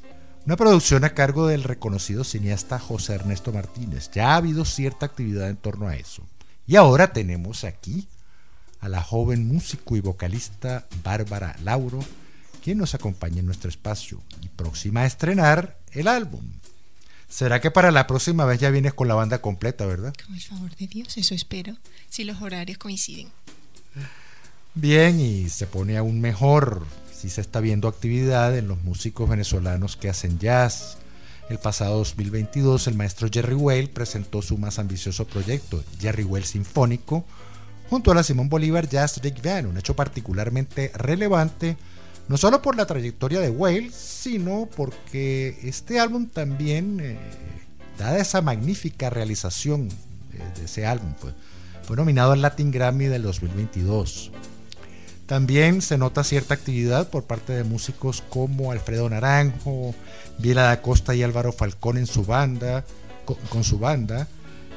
Una 0.46 0.56
producción 0.56 1.04
a 1.04 1.10
cargo 1.10 1.48
del 1.48 1.64
reconocido 1.64 2.24
cineasta 2.24 2.80
José 2.80 3.16
Ernesto 3.16 3.52
Martínez. 3.52 4.10
Ya 4.14 4.32
ha 4.32 4.36
habido 4.38 4.64
cierta 4.64 5.06
actividad 5.06 5.50
en 5.50 5.58
torno 5.58 5.88
a 5.88 5.96
eso. 5.96 6.24
Y 6.66 6.76
ahora 6.78 7.12
tenemos 7.12 7.64
aquí 7.64 8.08
a 8.80 8.88
la 8.88 9.02
joven 9.02 9.48
músico 9.48 9.98
y 9.98 10.02
vocalista 10.02 10.86
Bárbara 11.04 11.56
Lauro, 11.64 12.00
quien 12.64 12.78
nos 12.78 12.96
acompaña 12.96 13.40
en 13.40 13.46
nuestro 13.46 13.70
espacio 13.70 14.22
y 14.42 14.50
próxima 14.50 15.02
a 15.02 15.06
estrenar 15.06 15.78
el 15.92 16.08
álbum. 16.08 16.44
¿Será 17.30 17.60
que 17.60 17.72
para 17.72 17.92
la 17.92 18.08
próxima 18.08 18.46
vez 18.46 18.60
ya 18.60 18.70
vienes 18.70 18.94
con 18.94 19.08
la 19.08 19.16
banda 19.16 19.40
completa, 19.40 19.86
verdad? 19.86 20.14
Con 20.26 20.36
el 20.36 20.42
favor 20.42 20.76
de 20.76 20.88
Dios, 20.88 21.18
eso 21.18 21.36
espero, 21.36 21.76
si 22.10 22.24
los 22.24 22.42
horarios 22.42 22.78
coinciden. 22.78 23.28
Bien, 24.74 25.20
y 25.20 25.50
se 25.50 25.68
pone 25.68 25.98
aún 25.98 26.22
mejor 26.22 26.86
si 27.12 27.30
se 27.30 27.42
está 27.42 27.60
viendo 27.60 27.88
actividad 27.88 28.58
en 28.58 28.68
los 28.68 28.84
músicos 28.84 29.28
venezolanos 29.28 29.98
que 29.98 30.10
hacen 30.10 30.40
jazz. 30.40 30.98
El 31.50 31.58
pasado 31.58 31.98
2022 31.98 32.88
el 32.88 32.96
maestro 32.96 33.28
Jerry 33.32 33.56
Whale 33.56 33.88
presentó 33.88 34.42
su 34.42 34.58
más 34.58 34.80
ambicioso 34.80 35.26
proyecto, 35.26 35.84
Jerry 36.00 36.24
Whale 36.24 36.46
Sinfónico, 36.46 37.26
junto 37.90 38.12
a 38.12 38.16
la 38.16 38.24
Simón 38.24 38.50
Bolívar 38.50 38.88
Jazz 38.88 39.20
Big 39.22 39.42
Band, 39.42 39.68
un 39.68 39.78
hecho 39.78 39.96
particularmente 39.96 40.92
relevante 40.94 41.78
no 42.28 42.38
solo 42.38 42.62
por 42.62 42.76
la 42.76 42.86
trayectoria 42.86 43.40
de 43.40 43.50
Whale, 43.50 43.92
sino 43.92 44.70
porque 44.76 45.58
este 45.64 46.00
álbum 46.00 46.28
también, 46.28 47.00
eh, 47.00 47.18
dada 47.98 48.20
esa 48.20 48.42
magnífica 48.42 49.10
realización 49.10 49.90
de, 49.90 50.66
ese 50.66 50.86
álbum, 50.86 51.14
pues, 51.20 51.34
fue 51.84 51.96
nominado 51.96 52.34
al 52.34 52.42
Latin 52.42 52.72
Grammy 52.72 53.06
del 53.06 53.24
2022. 53.24 54.32
También 55.26 55.82
se 55.82 55.98
nota 55.98 56.24
cierta 56.24 56.54
actividad 56.54 57.10
por 57.10 57.24
parte 57.24 57.54
de 57.54 57.64
músicos 57.64 58.24
como 58.30 58.72
Alfredo 58.72 59.10
Naranjo, 59.10 59.94
Vila 60.38 60.64
da 60.64 60.82
Costa 60.82 61.16
y 61.16 61.24
Álvaro 61.24 61.52
Falcón 61.52 61.98
en 61.98 62.08
su 62.08 62.24
banda, 62.24 62.86
con 63.50 63.64
su 63.64 63.80
banda, 63.80 64.28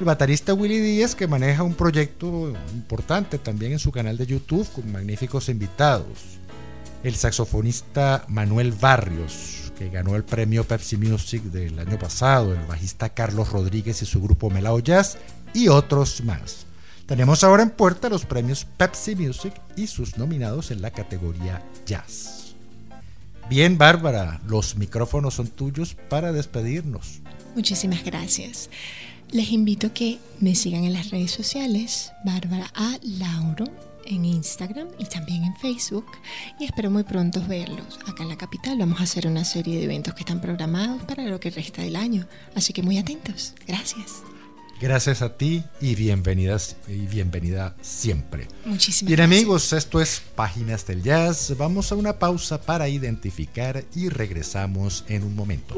el 0.01 0.05
baterista 0.05 0.55
Willy 0.55 0.79
Díaz 0.79 1.13
que 1.13 1.27
maneja 1.27 1.61
un 1.61 1.75
proyecto 1.75 2.51
importante 2.73 3.37
también 3.37 3.73
en 3.73 3.79
su 3.79 3.91
canal 3.91 4.17
de 4.17 4.25
YouTube 4.25 4.67
con 4.73 4.91
magníficos 4.91 5.47
invitados. 5.47 6.40
El 7.03 7.15
saxofonista 7.15 8.25
Manuel 8.27 8.73
Barrios, 8.73 9.73
que 9.77 9.89
ganó 9.89 10.15
el 10.15 10.23
premio 10.23 10.63
Pepsi 10.63 10.97
Music 10.97 11.41
del 11.43 11.79
año 11.79 11.97
pasado, 11.97 12.53
el 12.53 12.63
bajista 12.67 13.09
Carlos 13.09 13.51
Rodríguez 13.51 14.03
y 14.03 14.05
su 14.05 14.21
grupo 14.21 14.51
Melao 14.51 14.79
Jazz 14.79 15.17
y 15.53 15.67
otros 15.67 16.23
más. 16.23 16.67
Tenemos 17.07 17.43
ahora 17.43 17.63
en 17.63 17.71
puerta 17.71 18.07
los 18.07 18.25
premios 18.25 18.65
Pepsi 18.77 19.15
Music 19.15 19.53
y 19.75 19.87
sus 19.87 20.17
nominados 20.17 20.69
en 20.69 20.83
la 20.83 20.91
categoría 20.91 21.63
Jazz. 21.87 22.53
Bien, 23.49 23.79
Bárbara, 23.79 24.39
los 24.45 24.75
micrófonos 24.75 25.33
son 25.33 25.47
tuyos 25.47 25.97
para 26.07 26.31
despedirnos. 26.31 27.21
Muchísimas 27.55 28.03
gracias. 28.03 28.69
Les 29.31 29.51
invito 29.51 29.87
a 29.87 29.93
que 29.93 30.19
me 30.39 30.53
sigan 30.53 30.83
en 30.83 30.93
las 30.93 31.09
redes 31.09 31.31
sociales, 31.31 32.11
Bárbara 32.23 32.71
A. 32.75 32.97
Lauro, 33.01 33.65
en 34.05 34.25
Instagram 34.25 34.87
y 34.97 35.05
también 35.05 35.43
en 35.43 35.55
Facebook. 35.57 36.05
Y 36.59 36.65
espero 36.65 36.89
muy 36.89 37.03
pronto 37.03 37.41
verlos. 37.47 37.99
Acá 38.07 38.23
en 38.23 38.29
la 38.29 38.37
capital 38.37 38.77
vamos 38.77 38.99
a 38.99 39.03
hacer 39.03 39.27
una 39.27 39.43
serie 39.43 39.77
de 39.77 39.85
eventos 39.85 40.13
que 40.13 40.21
están 40.21 40.41
programados 40.41 41.03
para 41.03 41.23
lo 41.23 41.39
que 41.39 41.49
resta 41.49 41.81
del 41.81 41.95
año. 41.95 42.27
Así 42.55 42.73
que 42.73 42.83
muy 42.83 42.97
atentos. 42.97 43.53
Gracias. 43.67 44.23
Gracias 44.81 45.21
a 45.21 45.37
ti 45.37 45.63
y 45.79 45.93
bienvenidas 45.93 46.75
y 46.87 47.05
bienvenida 47.05 47.75
siempre. 47.81 48.47
Muchísimas 48.65 49.09
Bien 49.09 49.21
amigos, 49.21 49.73
esto 49.73 50.01
es 50.01 50.23
Páginas 50.33 50.87
del 50.87 51.03
Jazz. 51.03 51.55
Vamos 51.55 51.91
a 51.91 51.95
una 51.95 52.17
pausa 52.17 52.59
para 52.59 52.89
identificar 52.89 53.83
y 53.93 54.09
regresamos 54.09 55.05
en 55.07 55.23
un 55.23 55.35
momento. 55.35 55.75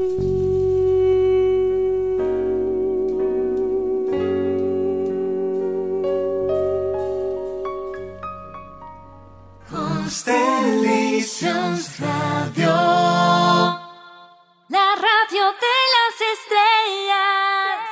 Constellations 10.24 12.00
Radio. 12.00 12.72
La 14.68 14.94
radio 14.96 15.52
de 15.60 15.76
las 15.94 16.14
estrellas. 16.32 17.84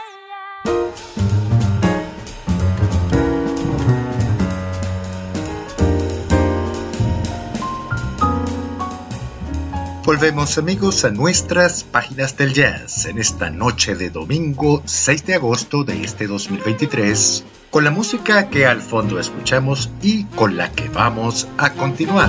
Volvemos 10.05 10.57
amigos 10.57 11.05
a 11.05 11.11
nuestras 11.11 11.85
páginas 11.85 12.39
del 12.39 12.55
jazz 12.55 13.05
en 13.05 13.19
esta 13.19 13.51
noche 13.51 13.95
de 13.95 14.09
domingo 14.09 14.83
6 14.87 15.27
de 15.27 15.35
agosto 15.35 15.85
de 15.85 16.03
este 16.03 16.27
2023 16.27 17.45
con 17.73 17.85
la 17.85 17.91
música 17.91 18.51
que 18.51 18.67
al 18.67 18.83
fondo 18.83 19.19
escuchamos 19.19 19.91
y 20.03 20.25
con 20.25 20.59
la 20.59 20.71
que 20.71 20.91
vamos 20.91 21.49
a 21.57 21.73
continuar. 21.73 22.29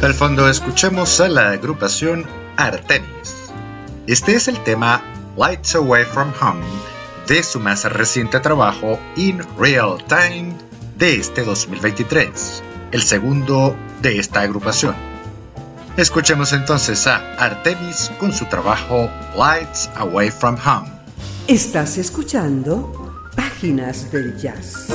Al 0.00 0.14
fondo 0.14 0.48
escuchamos 0.48 1.20
a 1.20 1.28
la 1.28 1.50
agrupación 1.50 2.24
Artemis. 2.56 3.50
Este 4.06 4.36
es 4.36 4.46
el 4.46 4.62
tema 4.62 5.02
Lights 5.36 5.74
Away 5.74 6.04
from 6.04 6.32
Home 6.40 6.64
de 7.26 7.42
su 7.42 7.58
más 7.58 7.84
reciente 7.84 8.38
trabajo 8.38 9.00
In 9.16 9.42
Real 9.58 9.98
Time 10.06 10.67
de 10.98 11.14
este 11.14 11.44
2023, 11.44 12.62
el 12.90 13.02
segundo 13.02 13.76
de 14.02 14.18
esta 14.18 14.40
agrupación. 14.40 14.96
Escuchemos 15.96 16.52
entonces 16.52 17.06
a 17.06 17.34
Artemis 17.38 18.10
con 18.18 18.32
su 18.32 18.46
trabajo 18.46 19.08
Lights 19.36 19.90
Away 19.94 20.30
from 20.30 20.56
Home. 20.66 20.90
Estás 21.46 21.98
escuchando 21.98 23.14
Páginas 23.36 24.10
del 24.10 24.36
Jazz. 24.38 24.88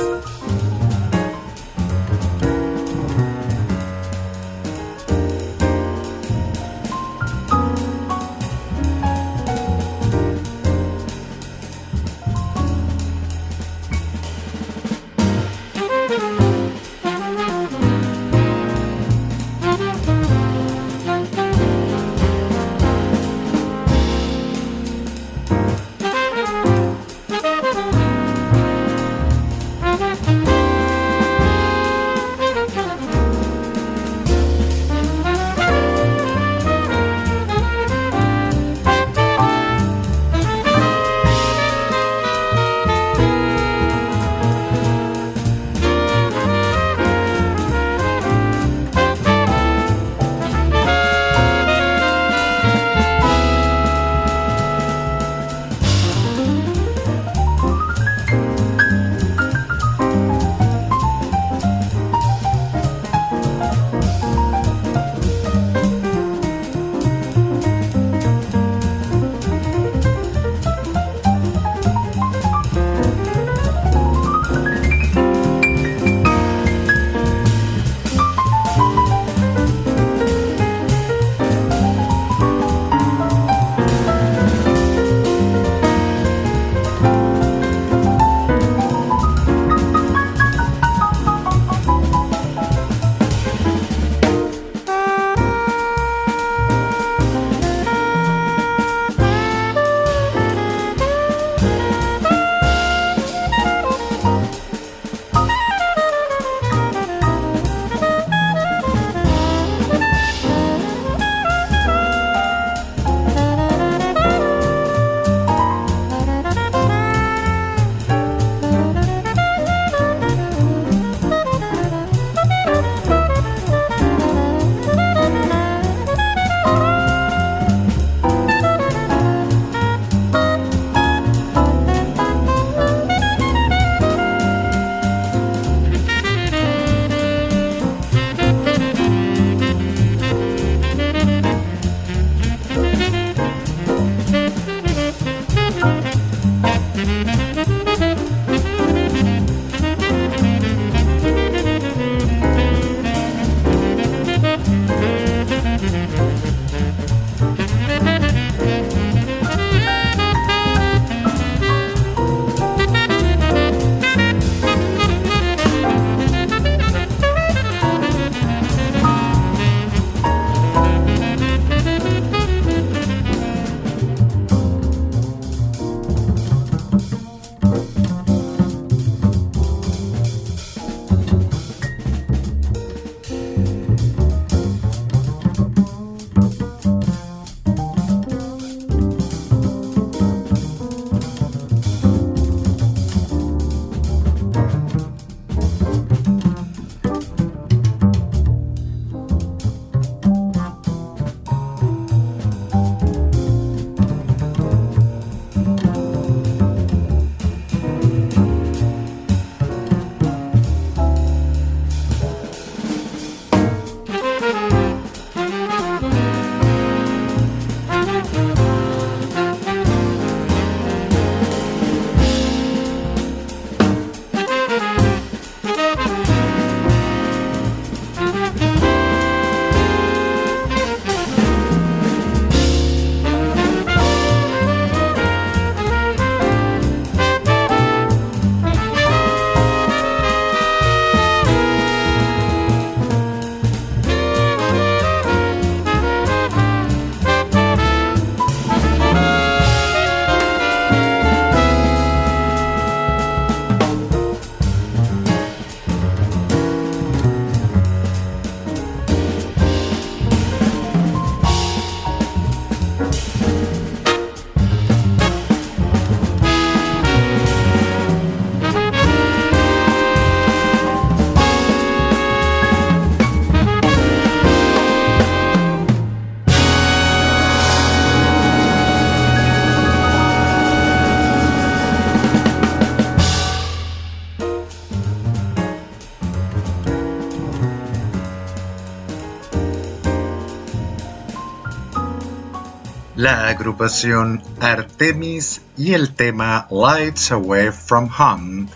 La 293.24 293.48
agrupación 293.48 294.42
Artemis 294.60 295.62
y 295.78 295.94
el 295.94 296.14
tema 296.14 296.68
Lights 296.70 297.32
Away 297.32 297.70
from 297.70 298.10
Home 298.18 298.66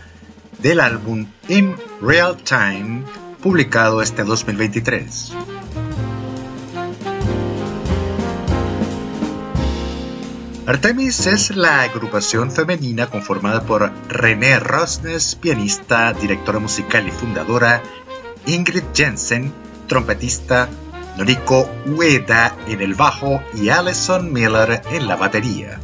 del 0.62 0.80
álbum 0.80 1.26
In 1.48 1.76
Real 2.00 2.34
Time 2.34 3.04
publicado 3.42 4.00
este 4.00 4.24
2023. 4.24 5.32
Artemis 10.64 11.26
es 11.26 11.54
la 11.54 11.82
agrupación 11.82 12.50
femenina 12.50 13.08
conformada 13.08 13.64
por 13.64 13.92
René 14.08 14.58
Rosnes, 14.60 15.34
pianista, 15.34 16.14
directora 16.14 16.58
musical 16.58 17.06
y 17.06 17.10
fundadora, 17.10 17.82
Ingrid 18.46 18.84
Jensen, 18.94 19.52
trompetista, 19.88 20.70
Noriko 21.18 21.68
Ueda 21.84 22.54
en 22.68 22.80
el 22.80 22.94
bajo 22.94 23.42
y 23.52 23.70
Alison 23.70 24.32
Miller 24.32 24.82
en 24.92 25.08
la 25.08 25.16
batería. 25.16 25.80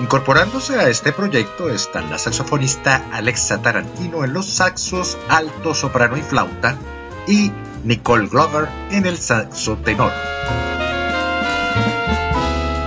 Incorporándose 0.00 0.78
a 0.78 0.88
este 0.88 1.12
proyecto 1.12 1.68
están 1.68 2.08
la 2.10 2.16
saxofonista 2.16 3.06
Alexa 3.12 3.60
Tarantino 3.60 4.24
en 4.24 4.32
los 4.32 4.46
saxos, 4.46 5.18
alto, 5.28 5.74
soprano 5.74 6.16
y 6.16 6.22
flauta 6.22 6.78
y 7.26 7.50
Nicole 7.82 8.28
Glover 8.28 8.68
en 8.92 9.04
el 9.04 9.18
saxo 9.18 9.78
tenor. 9.78 10.12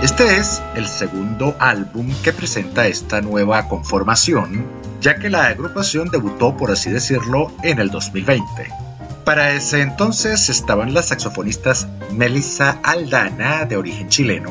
Este 0.02 0.38
es 0.38 0.62
el 0.76 0.86
segundo 0.86 1.56
álbum 1.58 2.10
que 2.22 2.32
presenta 2.32 2.86
esta 2.86 3.20
nueva 3.20 3.68
conformación, 3.68 4.66
ya 5.02 5.18
que 5.18 5.28
la 5.28 5.48
agrupación 5.48 6.08
debutó, 6.08 6.56
por 6.56 6.70
así 6.70 6.90
decirlo, 6.90 7.52
en 7.62 7.80
el 7.80 7.90
2020. 7.90 8.85
Para 9.26 9.50
ese 9.50 9.80
entonces 9.82 10.48
estaban 10.50 10.94
las 10.94 11.08
saxofonistas 11.08 11.88
Melissa 12.12 12.78
Aldana, 12.84 13.64
de 13.64 13.76
origen 13.76 14.08
chileno, 14.08 14.50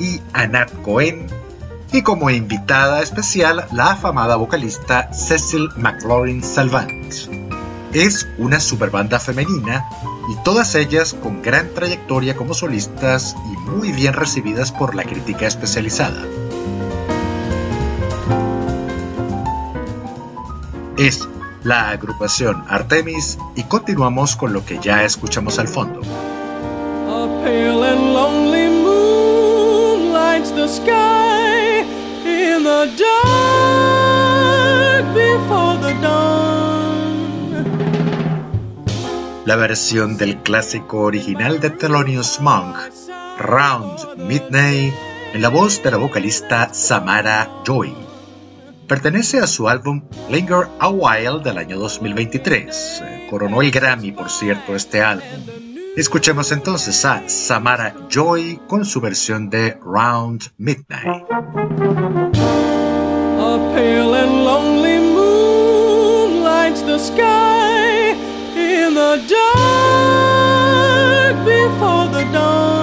y 0.00 0.20
Anat 0.32 0.72
Cohen, 0.82 1.28
y 1.92 2.02
como 2.02 2.28
invitada 2.30 3.02
especial 3.02 3.68
la 3.70 3.92
afamada 3.92 4.34
vocalista 4.34 5.12
Cecil 5.12 5.68
McLaurin 5.76 6.42
Salvant. 6.42 7.14
Es 7.92 8.26
una 8.38 8.58
superbanda 8.58 9.20
femenina 9.20 9.88
y 10.28 10.42
todas 10.42 10.74
ellas 10.74 11.14
con 11.14 11.40
gran 11.40 11.72
trayectoria 11.72 12.34
como 12.34 12.52
solistas 12.52 13.36
y 13.52 13.56
muy 13.70 13.92
bien 13.92 14.12
recibidas 14.12 14.72
por 14.72 14.96
la 14.96 15.04
crítica 15.04 15.46
especializada. 15.46 16.24
Es 20.98 21.28
la 21.62 21.90
agrupación 21.90 22.64
Artemis 22.68 23.38
y 23.54 23.64
continuamos 23.64 24.36
con 24.36 24.52
lo 24.52 24.64
que 24.64 24.78
ya 24.78 25.04
escuchamos 25.04 25.58
al 25.58 25.68
fondo. 25.68 26.00
A 26.00 27.26
pale 27.42 27.88
and 27.88 28.12
lonely 28.12 28.68
moon 28.68 30.12
lights 30.12 30.50
the 30.52 30.68
sky 30.68 31.80
in 32.24 32.64
the 32.64 32.90
dark 32.98 34.26
before 35.14 35.78
the 35.80 35.94
dawn. 36.00 36.46
La 39.44 39.56
versión 39.56 40.16
del 40.16 40.38
clásico 40.38 40.98
original 41.02 41.60
de 41.60 41.70
Thelonious 41.70 42.40
Monk, 42.40 42.76
Round 43.38 44.16
Midnight, 44.16 44.94
en 45.32 45.42
la 45.42 45.48
voz 45.48 45.82
de 45.82 45.90
la 45.92 45.98
vocalista 45.98 46.72
Samara 46.72 47.48
Joy. 47.64 48.05
Pertenece 48.88 49.40
a 49.40 49.48
su 49.48 49.68
álbum 49.68 50.02
Linger 50.30 50.68
a 50.78 50.88
While 50.88 51.42
del 51.42 51.58
año 51.58 51.76
2023. 51.76 53.02
Eh, 53.04 53.26
coronó 53.28 53.60
el 53.60 53.72
Grammy, 53.72 54.12
por 54.12 54.30
cierto, 54.30 54.76
este 54.76 55.02
álbum. 55.02 55.44
Escuchemos 55.96 56.52
entonces 56.52 57.04
a 57.04 57.28
Samara 57.28 57.96
Joy 58.08 58.60
con 58.68 58.84
su 58.84 59.00
versión 59.00 59.50
de 59.50 59.76
Round 59.82 60.52
Midnight. 60.56 61.24
A 63.38 63.58
pale 63.74 64.14
and 64.14 64.44
lonely 64.44 65.00
moon 65.00 66.44
lights 66.44 66.82
the 66.82 66.98
sky 66.98 68.12
in 68.54 68.94
the 68.94 69.20
dark 69.28 70.56
before 71.44 72.08
the 72.12 72.24
dawn. 72.32 72.76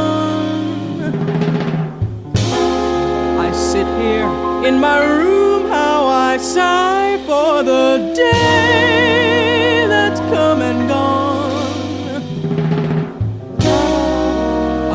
I 3.40 3.54
sit 3.54 3.88
here 4.00 4.28
in 4.68 4.82
my 4.82 5.00
room 5.00 5.43
I 5.76 6.38
sigh 6.38 7.18
for 7.26 7.64
the 7.64 8.14
day 8.16 9.86
that's 9.88 10.20
come 10.20 10.62
and 10.62 10.88
gone. 10.90 12.22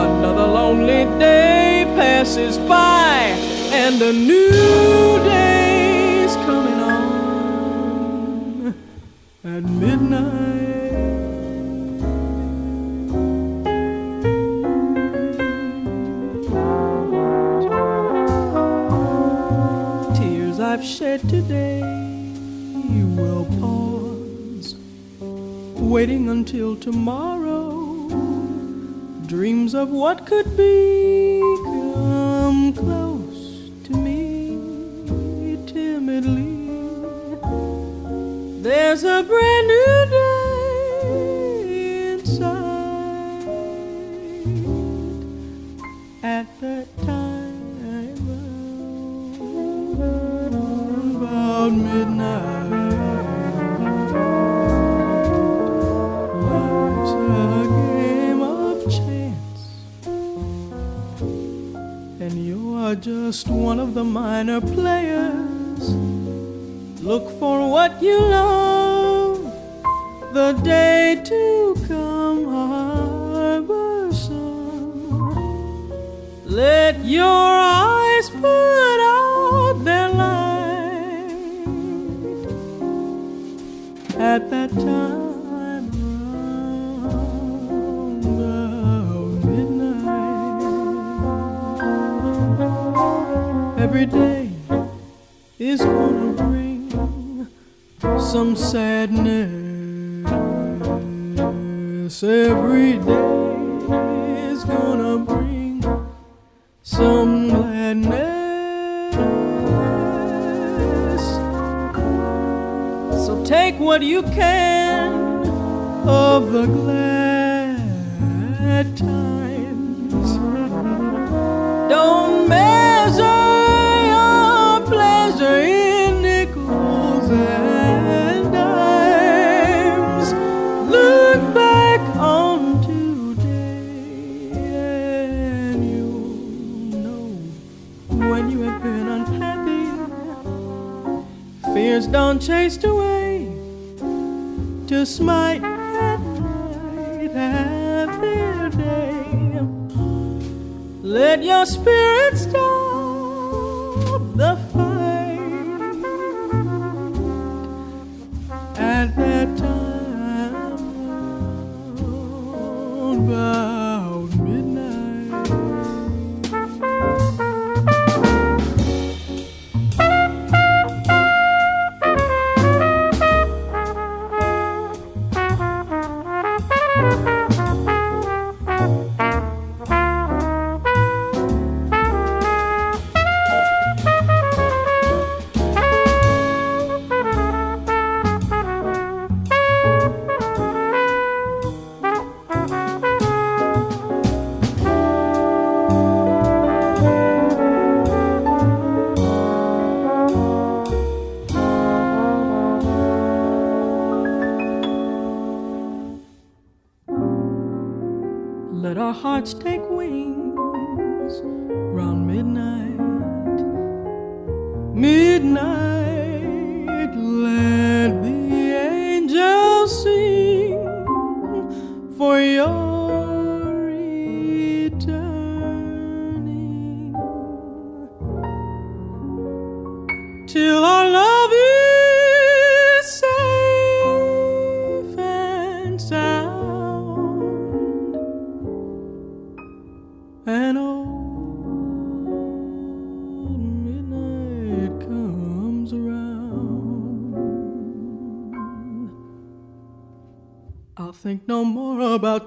Another 0.07 0.47
lonely 0.47 1.05
day 1.19 1.85
passes 1.97 2.59
by, 2.59 3.35
and 3.73 4.03
a 4.03 4.13
new 4.13 5.19
day's 5.25 6.35
coming 6.47 6.81
on 6.81 8.75
at 9.45 9.63
midnight. 9.63 10.48
Waiting 25.89 26.29
until 26.29 26.77
tomorrow. 26.77 28.09
Dreams 29.27 29.75
of 29.75 29.89
what 29.89 30.27
could 30.27 30.55
be 30.55 31.41
come 31.65 32.75
close 32.75 33.71
to 33.85 33.93
me 33.97 34.59
timidly. 35.67 36.69
There's 38.63 39.03
a 39.05 39.23
brand 39.23 39.67
new 39.69 40.07
day 40.11 40.18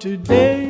today. 0.01 0.60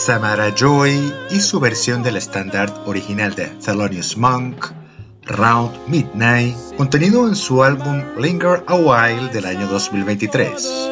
Samara 0.00 0.54
Joy 0.54 1.12
y 1.30 1.40
su 1.40 1.60
versión 1.60 2.02
del 2.02 2.16
estándar 2.16 2.72
original 2.86 3.34
de 3.34 3.48
Thelonious 3.48 4.16
Monk, 4.16 4.72
Round 5.26 5.76
Midnight, 5.88 6.56
contenido 6.78 7.28
en 7.28 7.36
su 7.36 7.62
álbum 7.62 8.02
Linger 8.18 8.64
a 8.66 8.76
While 8.76 9.28
del 9.30 9.44
año 9.44 9.66
2023. 9.66 10.89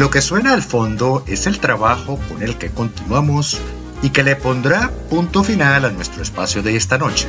Lo 0.00 0.10
que 0.10 0.22
suena 0.22 0.54
al 0.54 0.62
fondo 0.62 1.22
es 1.26 1.46
el 1.46 1.60
trabajo 1.60 2.18
con 2.26 2.42
el 2.42 2.56
que 2.56 2.70
continuamos 2.70 3.58
y 4.00 4.08
que 4.08 4.22
le 4.22 4.34
pondrá 4.34 4.90
punto 5.10 5.44
final 5.44 5.84
a 5.84 5.90
nuestro 5.90 6.22
espacio 6.22 6.62
de 6.62 6.74
esta 6.74 6.96
noche. 6.96 7.28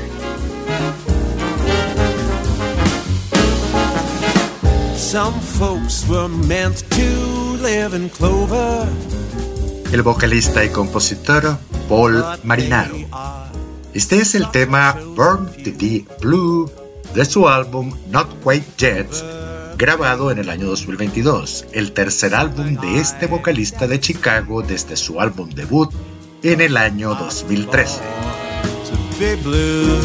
El 9.91 10.01
vocalista 10.01 10.63
y 10.63 10.69
compositor 10.69 11.57
Paul 11.89 12.23
Marinaro. 12.45 12.95
Este 13.93 14.19
es 14.19 14.33
el 14.33 14.49
tema 14.49 14.97
Burn 15.17 15.47
to 15.47 15.71
Be 15.77 16.05
Blue 16.21 16.71
de 17.13 17.25
su 17.25 17.49
álbum 17.49 17.93
Not 18.09 18.29
Quite 18.41 18.65
Yet, 18.77 19.07
grabado 19.81 20.29
en 20.29 20.37
el 20.37 20.51
año 20.51 20.67
2022, 20.67 21.65
el 21.71 21.91
tercer 21.91 22.35
álbum 22.35 22.75
de 22.75 22.99
este 22.99 23.25
vocalista 23.25 23.87
de 23.87 23.99
Chicago 23.99 24.61
desde 24.61 24.95
su 24.95 25.19
álbum 25.19 25.49
debut 25.49 25.91
en 26.43 26.61
el 26.61 26.77
año 26.77 27.15
2013. 27.15 27.97
To 27.97 29.19
be 29.19 29.35
blue. 29.37 29.97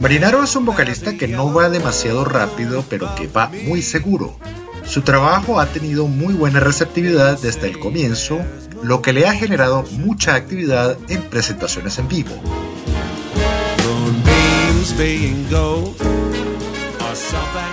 Marinaro 0.00 0.42
es 0.42 0.56
un 0.56 0.64
vocalista 0.64 1.16
que 1.16 1.28
no 1.28 1.54
va 1.54 1.70
demasiado 1.70 2.24
rápido, 2.24 2.84
pero 2.90 3.14
que 3.14 3.28
va 3.28 3.52
muy 3.66 3.80
seguro. 3.80 4.36
Su 4.84 5.02
trabajo 5.02 5.60
ha 5.60 5.66
tenido 5.66 6.08
muy 6.08 6.34
buena 6.34 6.58
receptividad 6.58 7.38
desde 7.40 7.68
el 7.68 7.78
comienzo, 7.78 8.40
lo 8.82 9.02
que 9.02 9.12
le 9.12 9.28
ha 9.28 9.34
generado 9.34 9.84
mucha 9.92 10.34
actividad 10.34 10.98
en 11.08 11.22
presentaciones 11.30 11.96
en 12.00 12.08
vivo. 12.08 12.42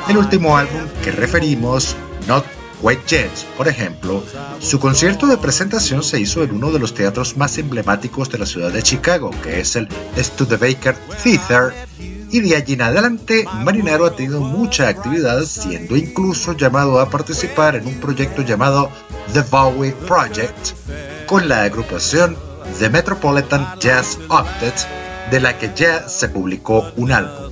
El 0.08 0.18
último 0.18 0.58
álbum 0.58 0.82
que 1.04 1.12
referimos, 1.12 1.96
Not 2.28 2.46
Quite 2.82 3.02
Yet, 3.08 3.32
por 3.58 3.68
ejemplo, 3.68 4.24
su 4.60 4.80
concierto 4.80 5.28
de 5.28 5.38
presentación 5.38 6.04
se 6.04 6.20
hizo 6.20 6.44
en 6.44 6.52
uno 6.52 6.72
de 6.72 6.80
los 6.80 6.94
teatros 6.94 7.38
más 7.38 7.58
emblemáticos 7.58 8.30
de 8.30 8.38
la 8.38 8.46
ciudad 8.46 8.72
de 8.72 8.84
Chicago, 8.84 9.32
que 9.42 9.60
es 9.60 9.76
el 9.76 9.88
Studebaker 10.18 10.96
Theater, 11.24 11.74
y 12.30 12.42
de 12.42 12.56
allí 12.56 12.74
en 12.74 12.82
adelante 12.82 13.46
Marinaro 13.64 14.06
ha 14.06 14.16
tenido 14.16 14.42
mucha 14.42 14.88
actividad, 14.88 15.42
siendo 15.46 15.96
incluso 15.96 16.54
llamado 16.54 17.00
a 17.00 17.10
participar 17.10 17.76
en 17.76 17.88
un 17.88 17.96
proyecto 17.96 18.42
llamado 18.42 18.92
The 19.34 19.42
Bowie 19.42 19.94
Project, 20.06 20.74
con 21.26 21.48
la 21.48 21.64
agrupación 21.64 22.38
The 22.80 22.90
Metropolitan 22.90 23.80
Jazz 23.80 24.20
Octet, 24.28 24.76
de 25.32 25.40
la 25.40 25.58
que 25.58 25.72
ya 25.76 26.08
se 26.08 26.30
publicó 26.30 26.92
un 26.98 27.12
álbum. 27.12 27.52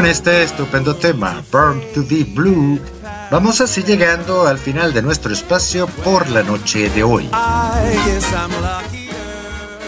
Con 0.00 0.08
este 0.08 0.42
estupendo 0.42 0.96
tema, 0.96 1.44
Burn 1.52 1.82
to 1.92 2.02
Be 2.08 2.24
Blue, 2.24 2.80
vamos 3.30 3.60
así 3.60 3.82
llegando 3.82 4.46
al 4.46 4.56
final 4.56 4.94
de 4.94 5.02
nuestro 5.02 5.30
espacio 5.30 5.86
por 6.02 6.30
la 6.30 6.42
noche 6.42 6.88
de 6.88 7.02
hoy. 7.02 7.28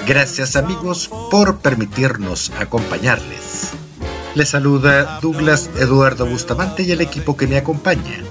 Gracias 0.07 0.55
amigos 0.57 1.09
por 1.31 1.61
permitirnos 1.61 2.53
acompañarles. 2.61 3.71
Les 4.35 4.51
saluda 4.51 5.19
Douglas 5.23 5.71
Eduardo 5.79 6.27
Bustamante 6.27 6.83
y 6.83 6.93
el 6.93 7.01
equipo 7.01 7.35
que 7.35 7.47
me 7.47 7.57
acompaña. 7.57 8.23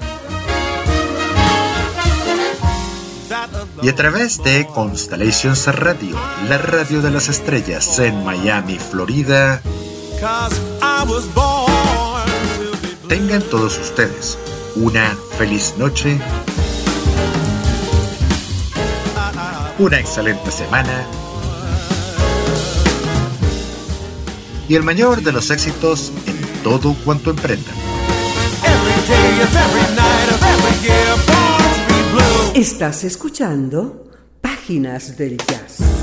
y 3.82 3.90
a 3.90 3.96
través 3.96 4.44
de 4.44 4.68
Constellations 4.68 5.66
Radio, 5.76 6.16
la 6.48 6.60
radio 6.60 7.02
de 7.02 7.10
las 7.10 7.28
estrellas 7.28 7.98
en 7.98 8.24
Miami, 8.24 8.78
Florida. 8.78 9.64
Tengan 13.12 13.41
todos 13.41 13.78
ustedes 13.78 14.38
una 14.78 15.18
feliz 15.38 15.76
noche, 15.78 16.18
una 19.80 19.99
excelente 19.99 20.49
semana 20.49 21.05
y 24.70 24.76
el 24.76 24.84
mayor 24.84 25.22
de 25.22 25.34
los 25.34 25.51
éxitos 25.51 26.14
en 26.26 26.64
todo 26.64 26.95
cuanto 27.03 27.32
emprendan. 27.32 27.76
Estás 32.55 33.03
escuchando 33.03 34.09
Páginas 34.39 35.18
del 35.18 35.36
Jazz. 35.36 36.01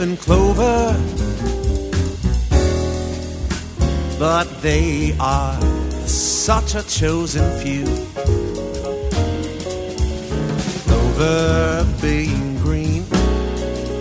In 0.00 0.16
clover, 0.16 0.96
but 4.18 4.44
they 4.62 5.14
are 5.20 5.60
such 6.06 6.74
a 6.74 6.82
chosen 6.82 7.44
few. 7.60 7.84
Clover 10.86 11.86
being 12.00 12.56
green 12.60 13.02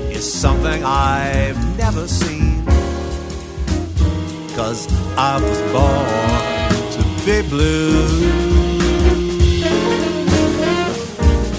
is 0.10 0.32
something 0.32 0.84
I've 0.86 1.60
never 1.78 2.08
seen, 2.08 2.66
cause 4.56 4.88
I 5.18 5.36
was 5.42 5.60
born 5.74 6.08
to 6.96 7.04
be 7.26 7.42
blue. 7.50 8.06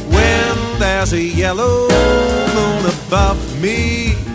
When 0.09 0.79
there's 0.79 1.13
a 1.13 1.23
yellow 1.23 1.89
moon 2.55 2.87
above 2.87 3.61
me. 3.61 4.30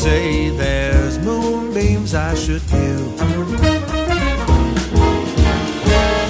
Say 0.00 0.48
there's 0.48 1.18
moonbeams 1.18 2.14
I 2.14 2.32
should 2.32 2.62
view. 2.72 3.00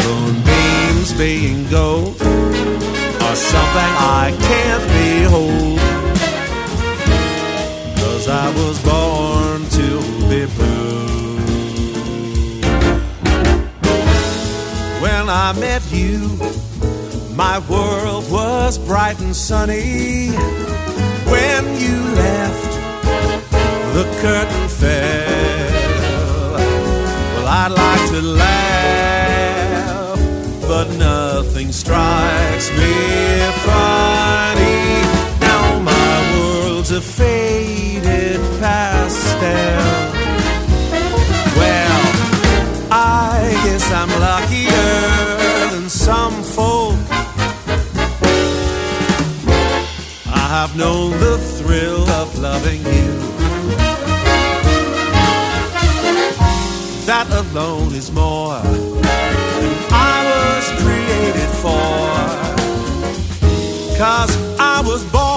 Moonbeams 0.05 1.13
being 1.17 1.71
gold 1.71 2.21
are 3.27 3.39
something 3.53 3.93
I 4.23 4.37
can't 4.49 4.85
behold. 4.99 5.79
Cause 8.01 8.27
I 8.27 8.49
was 8.61 8.77
born 8.83 9.59
to 9.79 9.89
be 10.29 10.47
blue. 10.57 11.37
When 15.01 15.29
I 15.29 15.55
met 15.61 15.83
you, 15.93 16.19
my 17.37 17.61
world 17.71 18.29
was 18.33 18.79
bright 18.79 19.21
and 19.21 19.37
sunny 19.37 20.31
when 21.31 21.63
you 21.79 21.97
left. 22.17 22.70
Curtain 24.21 24.69
fell. 24.69 26.53
Well, 26.53 27.49
I'd 27.49 27.73
like 27.73 28.11
to 28.11 28.21
laugh, 28.21 30.19
but 30.61 30.91
nothing 30.99 31.73
strikes 31.73 32.71
me 32.73 33.41
funny. 33.65 35.03
Now 35.41 35.81
my 35.81 36.37
world's 36.37 36.91
a 36.91 37.01
faded 37.01 38.41
pastel. 38.61 39.81
Well, 41.57 42.03
I 42.93 43.59
guess 43.65 43.91
I'm 43.91 44.11
luckier 44.21 45.71
than 45.73 45.89
some 45.89 46.43
folk. 46.43 46.99
I've 50.27 50.77
known 50.77 51.13
the 51.21 51.39
thrill 51.39 52.07
of 52.11 52.39
loving 52.39 52.85
you. 52.85 53.40
That 57.21 57.45
alone 57.53 57.95
is 57.95 58.11
more 58.11 58.57
than 58.63 59.75
I 59.93 60.25
was 60.33 60.65
created 60.81 61.51
for. 61.61 61.85
Cause 63.99 64.33
I 64.59 64.81
was 64.81 65.05
born 65.13 65.30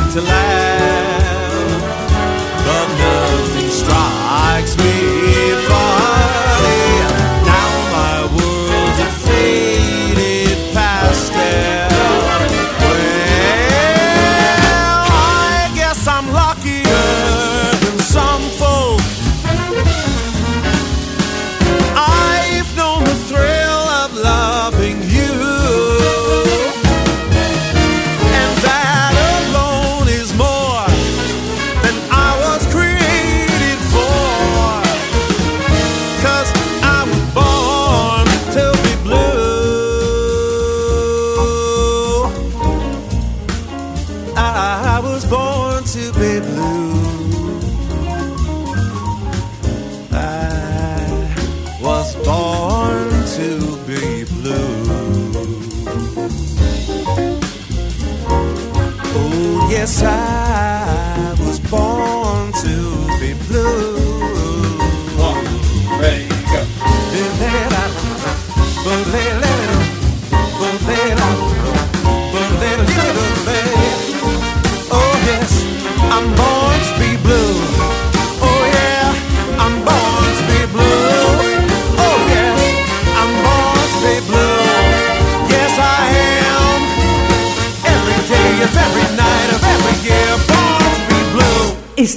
like 0.00 0.12
to 0.12 0.20
laugh, 0.20 1.15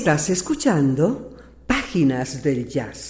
Estás 0.09 0.31
escuchando 0.31 1.37
Páginas 1.67 2.41
del 2.41 2.67
Jazz. 2.67 3.08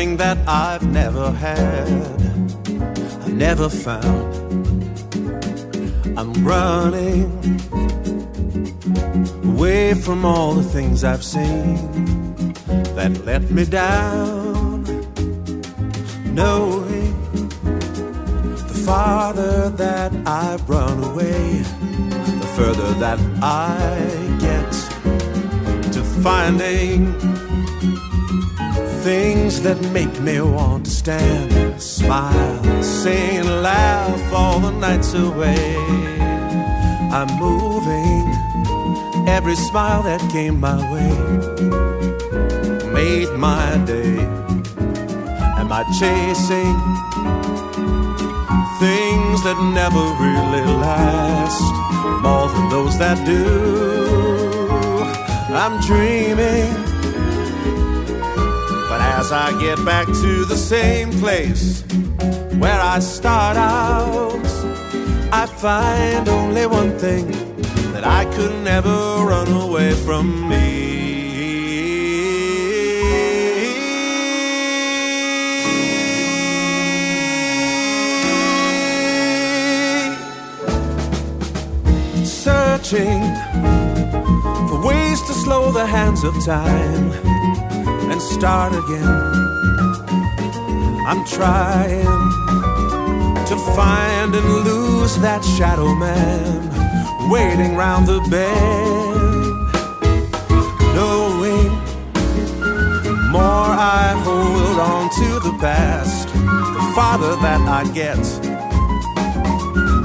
Something 0.00 0.16
that 0.16 0.38
I've 0.48 0.90
never 0.90 1.30
had, 1.30 2.22
I've 3.22 3.34
never 3.34 3.68
found. 3.68 4.32
I'm 6.16 6.32
running 6.42 7.28
away 9.44 9.92
from 9.92 10.24
all 10.24 10.54
the 10.54 10.62
things 10.62 11.04
I've 11.04 11.22
seen 11.22 11.76
that 12.96 13.12
let 13.26 13.50
me 13.50 13.66
down. 13.66 14.84
Knowing 16.32 17.12
the 18.70 18.82
farther 18.86 19.68
that 19.68 20.12
I 20.24 20.56
run 20.66 21.04
away, 21.04 21.62
the 22.42 22.50
further 22.56 22.90
that 23.04 23.18
I 23.42 23.98
get 24.46 24.72
to 25.92 26.02
finding 26.22 27.39
things 29.02 29.62
that 29.62 29.80
make 29.92 30.20
me 30.20 30.40
want 30.40 30.84
to 30.84 30.90
stand, 30.90 31.80
smile, 31.80 32.82
sing, 32.82 33.38
and 33.38 33.62
laugh 33.62 34.32
all 34.32 34.60
the 34.60 34.70
nights 34.72 35.14
away. 35.14 35.74
I'm 37.10 37.30
moving, 37.38 38.26
every 39.26 39.56
smile 39.56 40.02
that 40.02 40.20
came 40.30 40.60
my 40.60 40.78
way 40.92 41.16
made 42.92 43.30
my 43.38 43.78
day. 43.86 44.18
Am 45.60 45.72
I 45.72 45.82
chasing 46.00 46.78
things 48.84 49.38
that 49.46 49.58
never 49.80 50.04
really 50.24 50.66
last? 50.86 51.64
More 52.22 52.48
than 52.48 52.68
those 52.68 52.98
that 52.98 53.18
do. 53.24 53.44
I'm 55.54 55.80
dreaming. 55.88 56.89
As 59.20 59.32
I 59.32 59.52
get 59.60 59.84
back 59.84 60.06
to 60.06 60.46
the 60.46 60.56
same 60.56 61.10
place 61.20 61.84
where 62.58 62.80
I 62.80 63.00
start 63.00 63.58
out, 63.58 64.46
I 65.30 65.44
find 65.44 66.26
only 66.26 66.64
one 66.64 66.98
thing 66.98 67.30
that 67.92 68.02
I 68.02 68.24
could 68.34 68.64
never 68.64 68.88
run 68.88 69.48
away 69.48 69.92
from 69.92 70.48
me. 70.48 70.64
Searching 82.24 83.20
for 84.66 84.80
ways 84.82 85.20
to 85.28 85.34
slow 85.34 85.70
the 85.72 85.84
hands 85.84 86.24
of 86.24 86.32
time 86.42 87.59
start 88.20 88.72
again. 88.72 89.06
I'm 91.06 91.24
trying 91.26 92.04
to 93.46 93.56
find 93.74 94.34
and 94.34 94.48
lose 94.64 95.18
that 95.18 95.42
shadow 95.42 95.94
man 95.94 97.30
waiting 97.30 97.76
round 97.76 98.06
the 98.06 98.20
bend. 98.30 99.50
Knowing 100.94 101.70
the 103.02 103.28
more 103.32 103.70
I 103.98 104.14
hold 104.24 104.78
on 104.78 105.10
to 105.20 105.28
the 105.48 105.56
past, 105.58 106.28
the 106.28 106.92
farther 106.94 107.36
that 107.36 107.60
I 107.62 107.84
get 107.92 108.22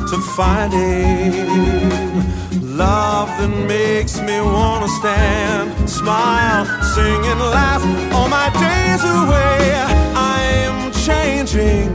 to 0.10 0.18
finding 0.36 1.76
love 2.78 3.30
that 3.40 3.68
makes 3.68 4.20
me 4.20 4.42
wanna 4.42 4.88
stand, 4.88 5.90
smile, 5.90 6.66
sing, 6.96 7.26
and 7.32 7.42
laugh 7.60 7.84
all 8.16 8.30
my 8.40 8.50
days 8.66 9.04
away. 9.18 9.58
I 10.34 10.38
am 10.68 10.78
changing. 11.08 11.88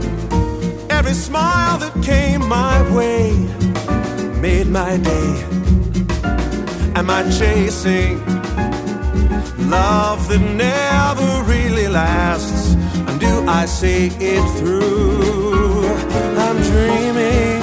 Every 0.97 1.17
smile 1.27 1.77
that 1.83 1.95
came 2.11 2.41
my 2.47 2.75
way 2.97 3.23
made 4.45 4.67
my 4.67 4.93
day. 5.11 5.33
Am 6.99 7.07
I 7.09 7.21
chasing 7.39 8.15
love 9.77 10.21
that 10.29 10.43
never 10.67 11.29
really 11.53 11.87
lasts? 11.87 12.63
And 13.07 13.15
do 13.27 13.33
I 13.59 13.63
see 13.79 14.03
it 14.33 14.45
through? 14.57 15.85
I'm 16.45 16.57
dreaming. 16.71 17.59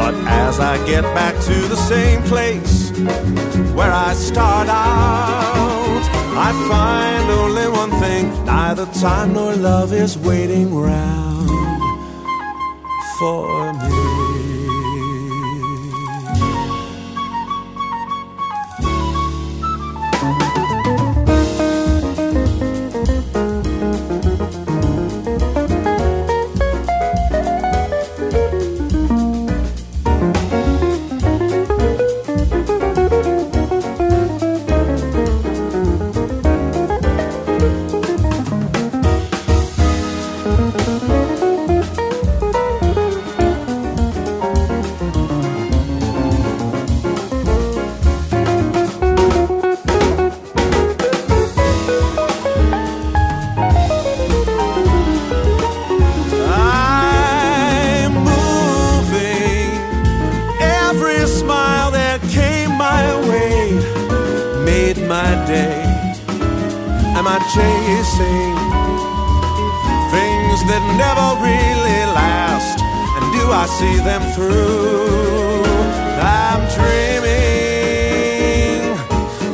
But 0.00 0.14
as 0.44 0.54
I 0.60 0.74
get 0.92 1.04
back 1.20 1.34
to 1.48 1.56
the 1.72 1.80
same 1.92 2.22
place 2.32 2.75
where 3.74 3.92
I 3.92 4.14
start 4.14 4.68
out, 4.68 6.02
I 6.48 6.52
find 6.68 7.30
only 7.30 7.68
one 7.68 7.90
thing 8.00 8.44
neither 8.44 8.86
time 8.86 9.34
nor 9.34 9.54
love 9.54 9.92
is 9.92 10.16
waiting 10.16 10.74
round 10.74 11.50
for 13.18 13.72
me. 13.74 13.95
See 73.78 73.96
them 73.96 74.22
through? 74.32 75.62
I'm 76.18 76.62
dreaming 76.76 77.36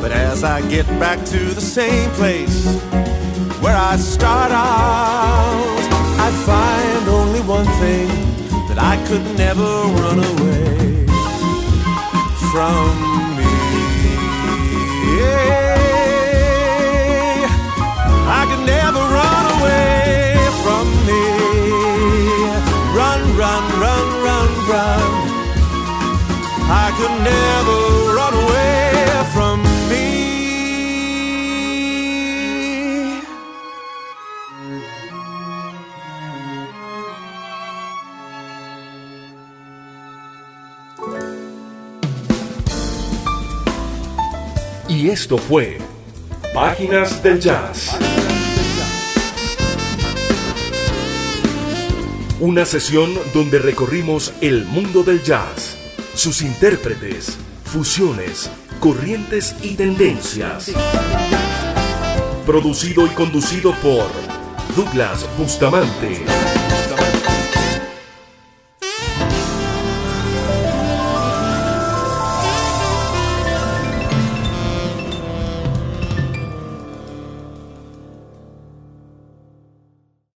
But 0.00 0.12
as 0.12 0.44
I 0.44 0.60
get 0.68 0.86
back 1.00 1.18
to 1.26 1.38
the 1.38 1.60
same 1.60 2.08
place 2.10 2.64
where 3.60 3.76
I 3.76 3.96
start 3.96 4.52
out, 4.52 5.78
I 6.26 6.30
find 6.48 7.08
only 7.08 7.40
one 7.40 7.66
thing 7.82 8.08
that 8.68 8.78
I 8.78 8.96
could 9.08 9.24
never 9.36 9.70
run 10.00 10.18
away 10.18 11.06
from 12.50 12.90
me. 13.38 13.61
Never 27.08 28.14
run 28.16 28.34
away 28.34 29.24
from 29.32 29.62
me. 29.88 30.32
Y 44.88 45.08
esto 45.08 45.38
fue 45.38 45.78
Páginas 46.54 47.22
del 47.22 47.40
Jazz. 47.40 47.96
Una 52.42 52.64
sesión 52.64 53.14
donde 53.32 53.60
recorrimos 53.60 54.34
el 54.40 54.64
mundo 54.64 55.04
del 55.04 55.22
jazz, 55.22 55.71
sus 56.22 56.42
intérpretes, 56.42 57.36
fusiones, 57.64 58.48
corrientes 58.78 59.56
y 59.60 59.74
tendencias. 59.74 60.70
Producido 62.46 63.06
y 63.06 63.08
conducido 63.08 63.74
por 63.82 64.06
Douglas 64.76 65.26
Bustamante. 65.36 66.41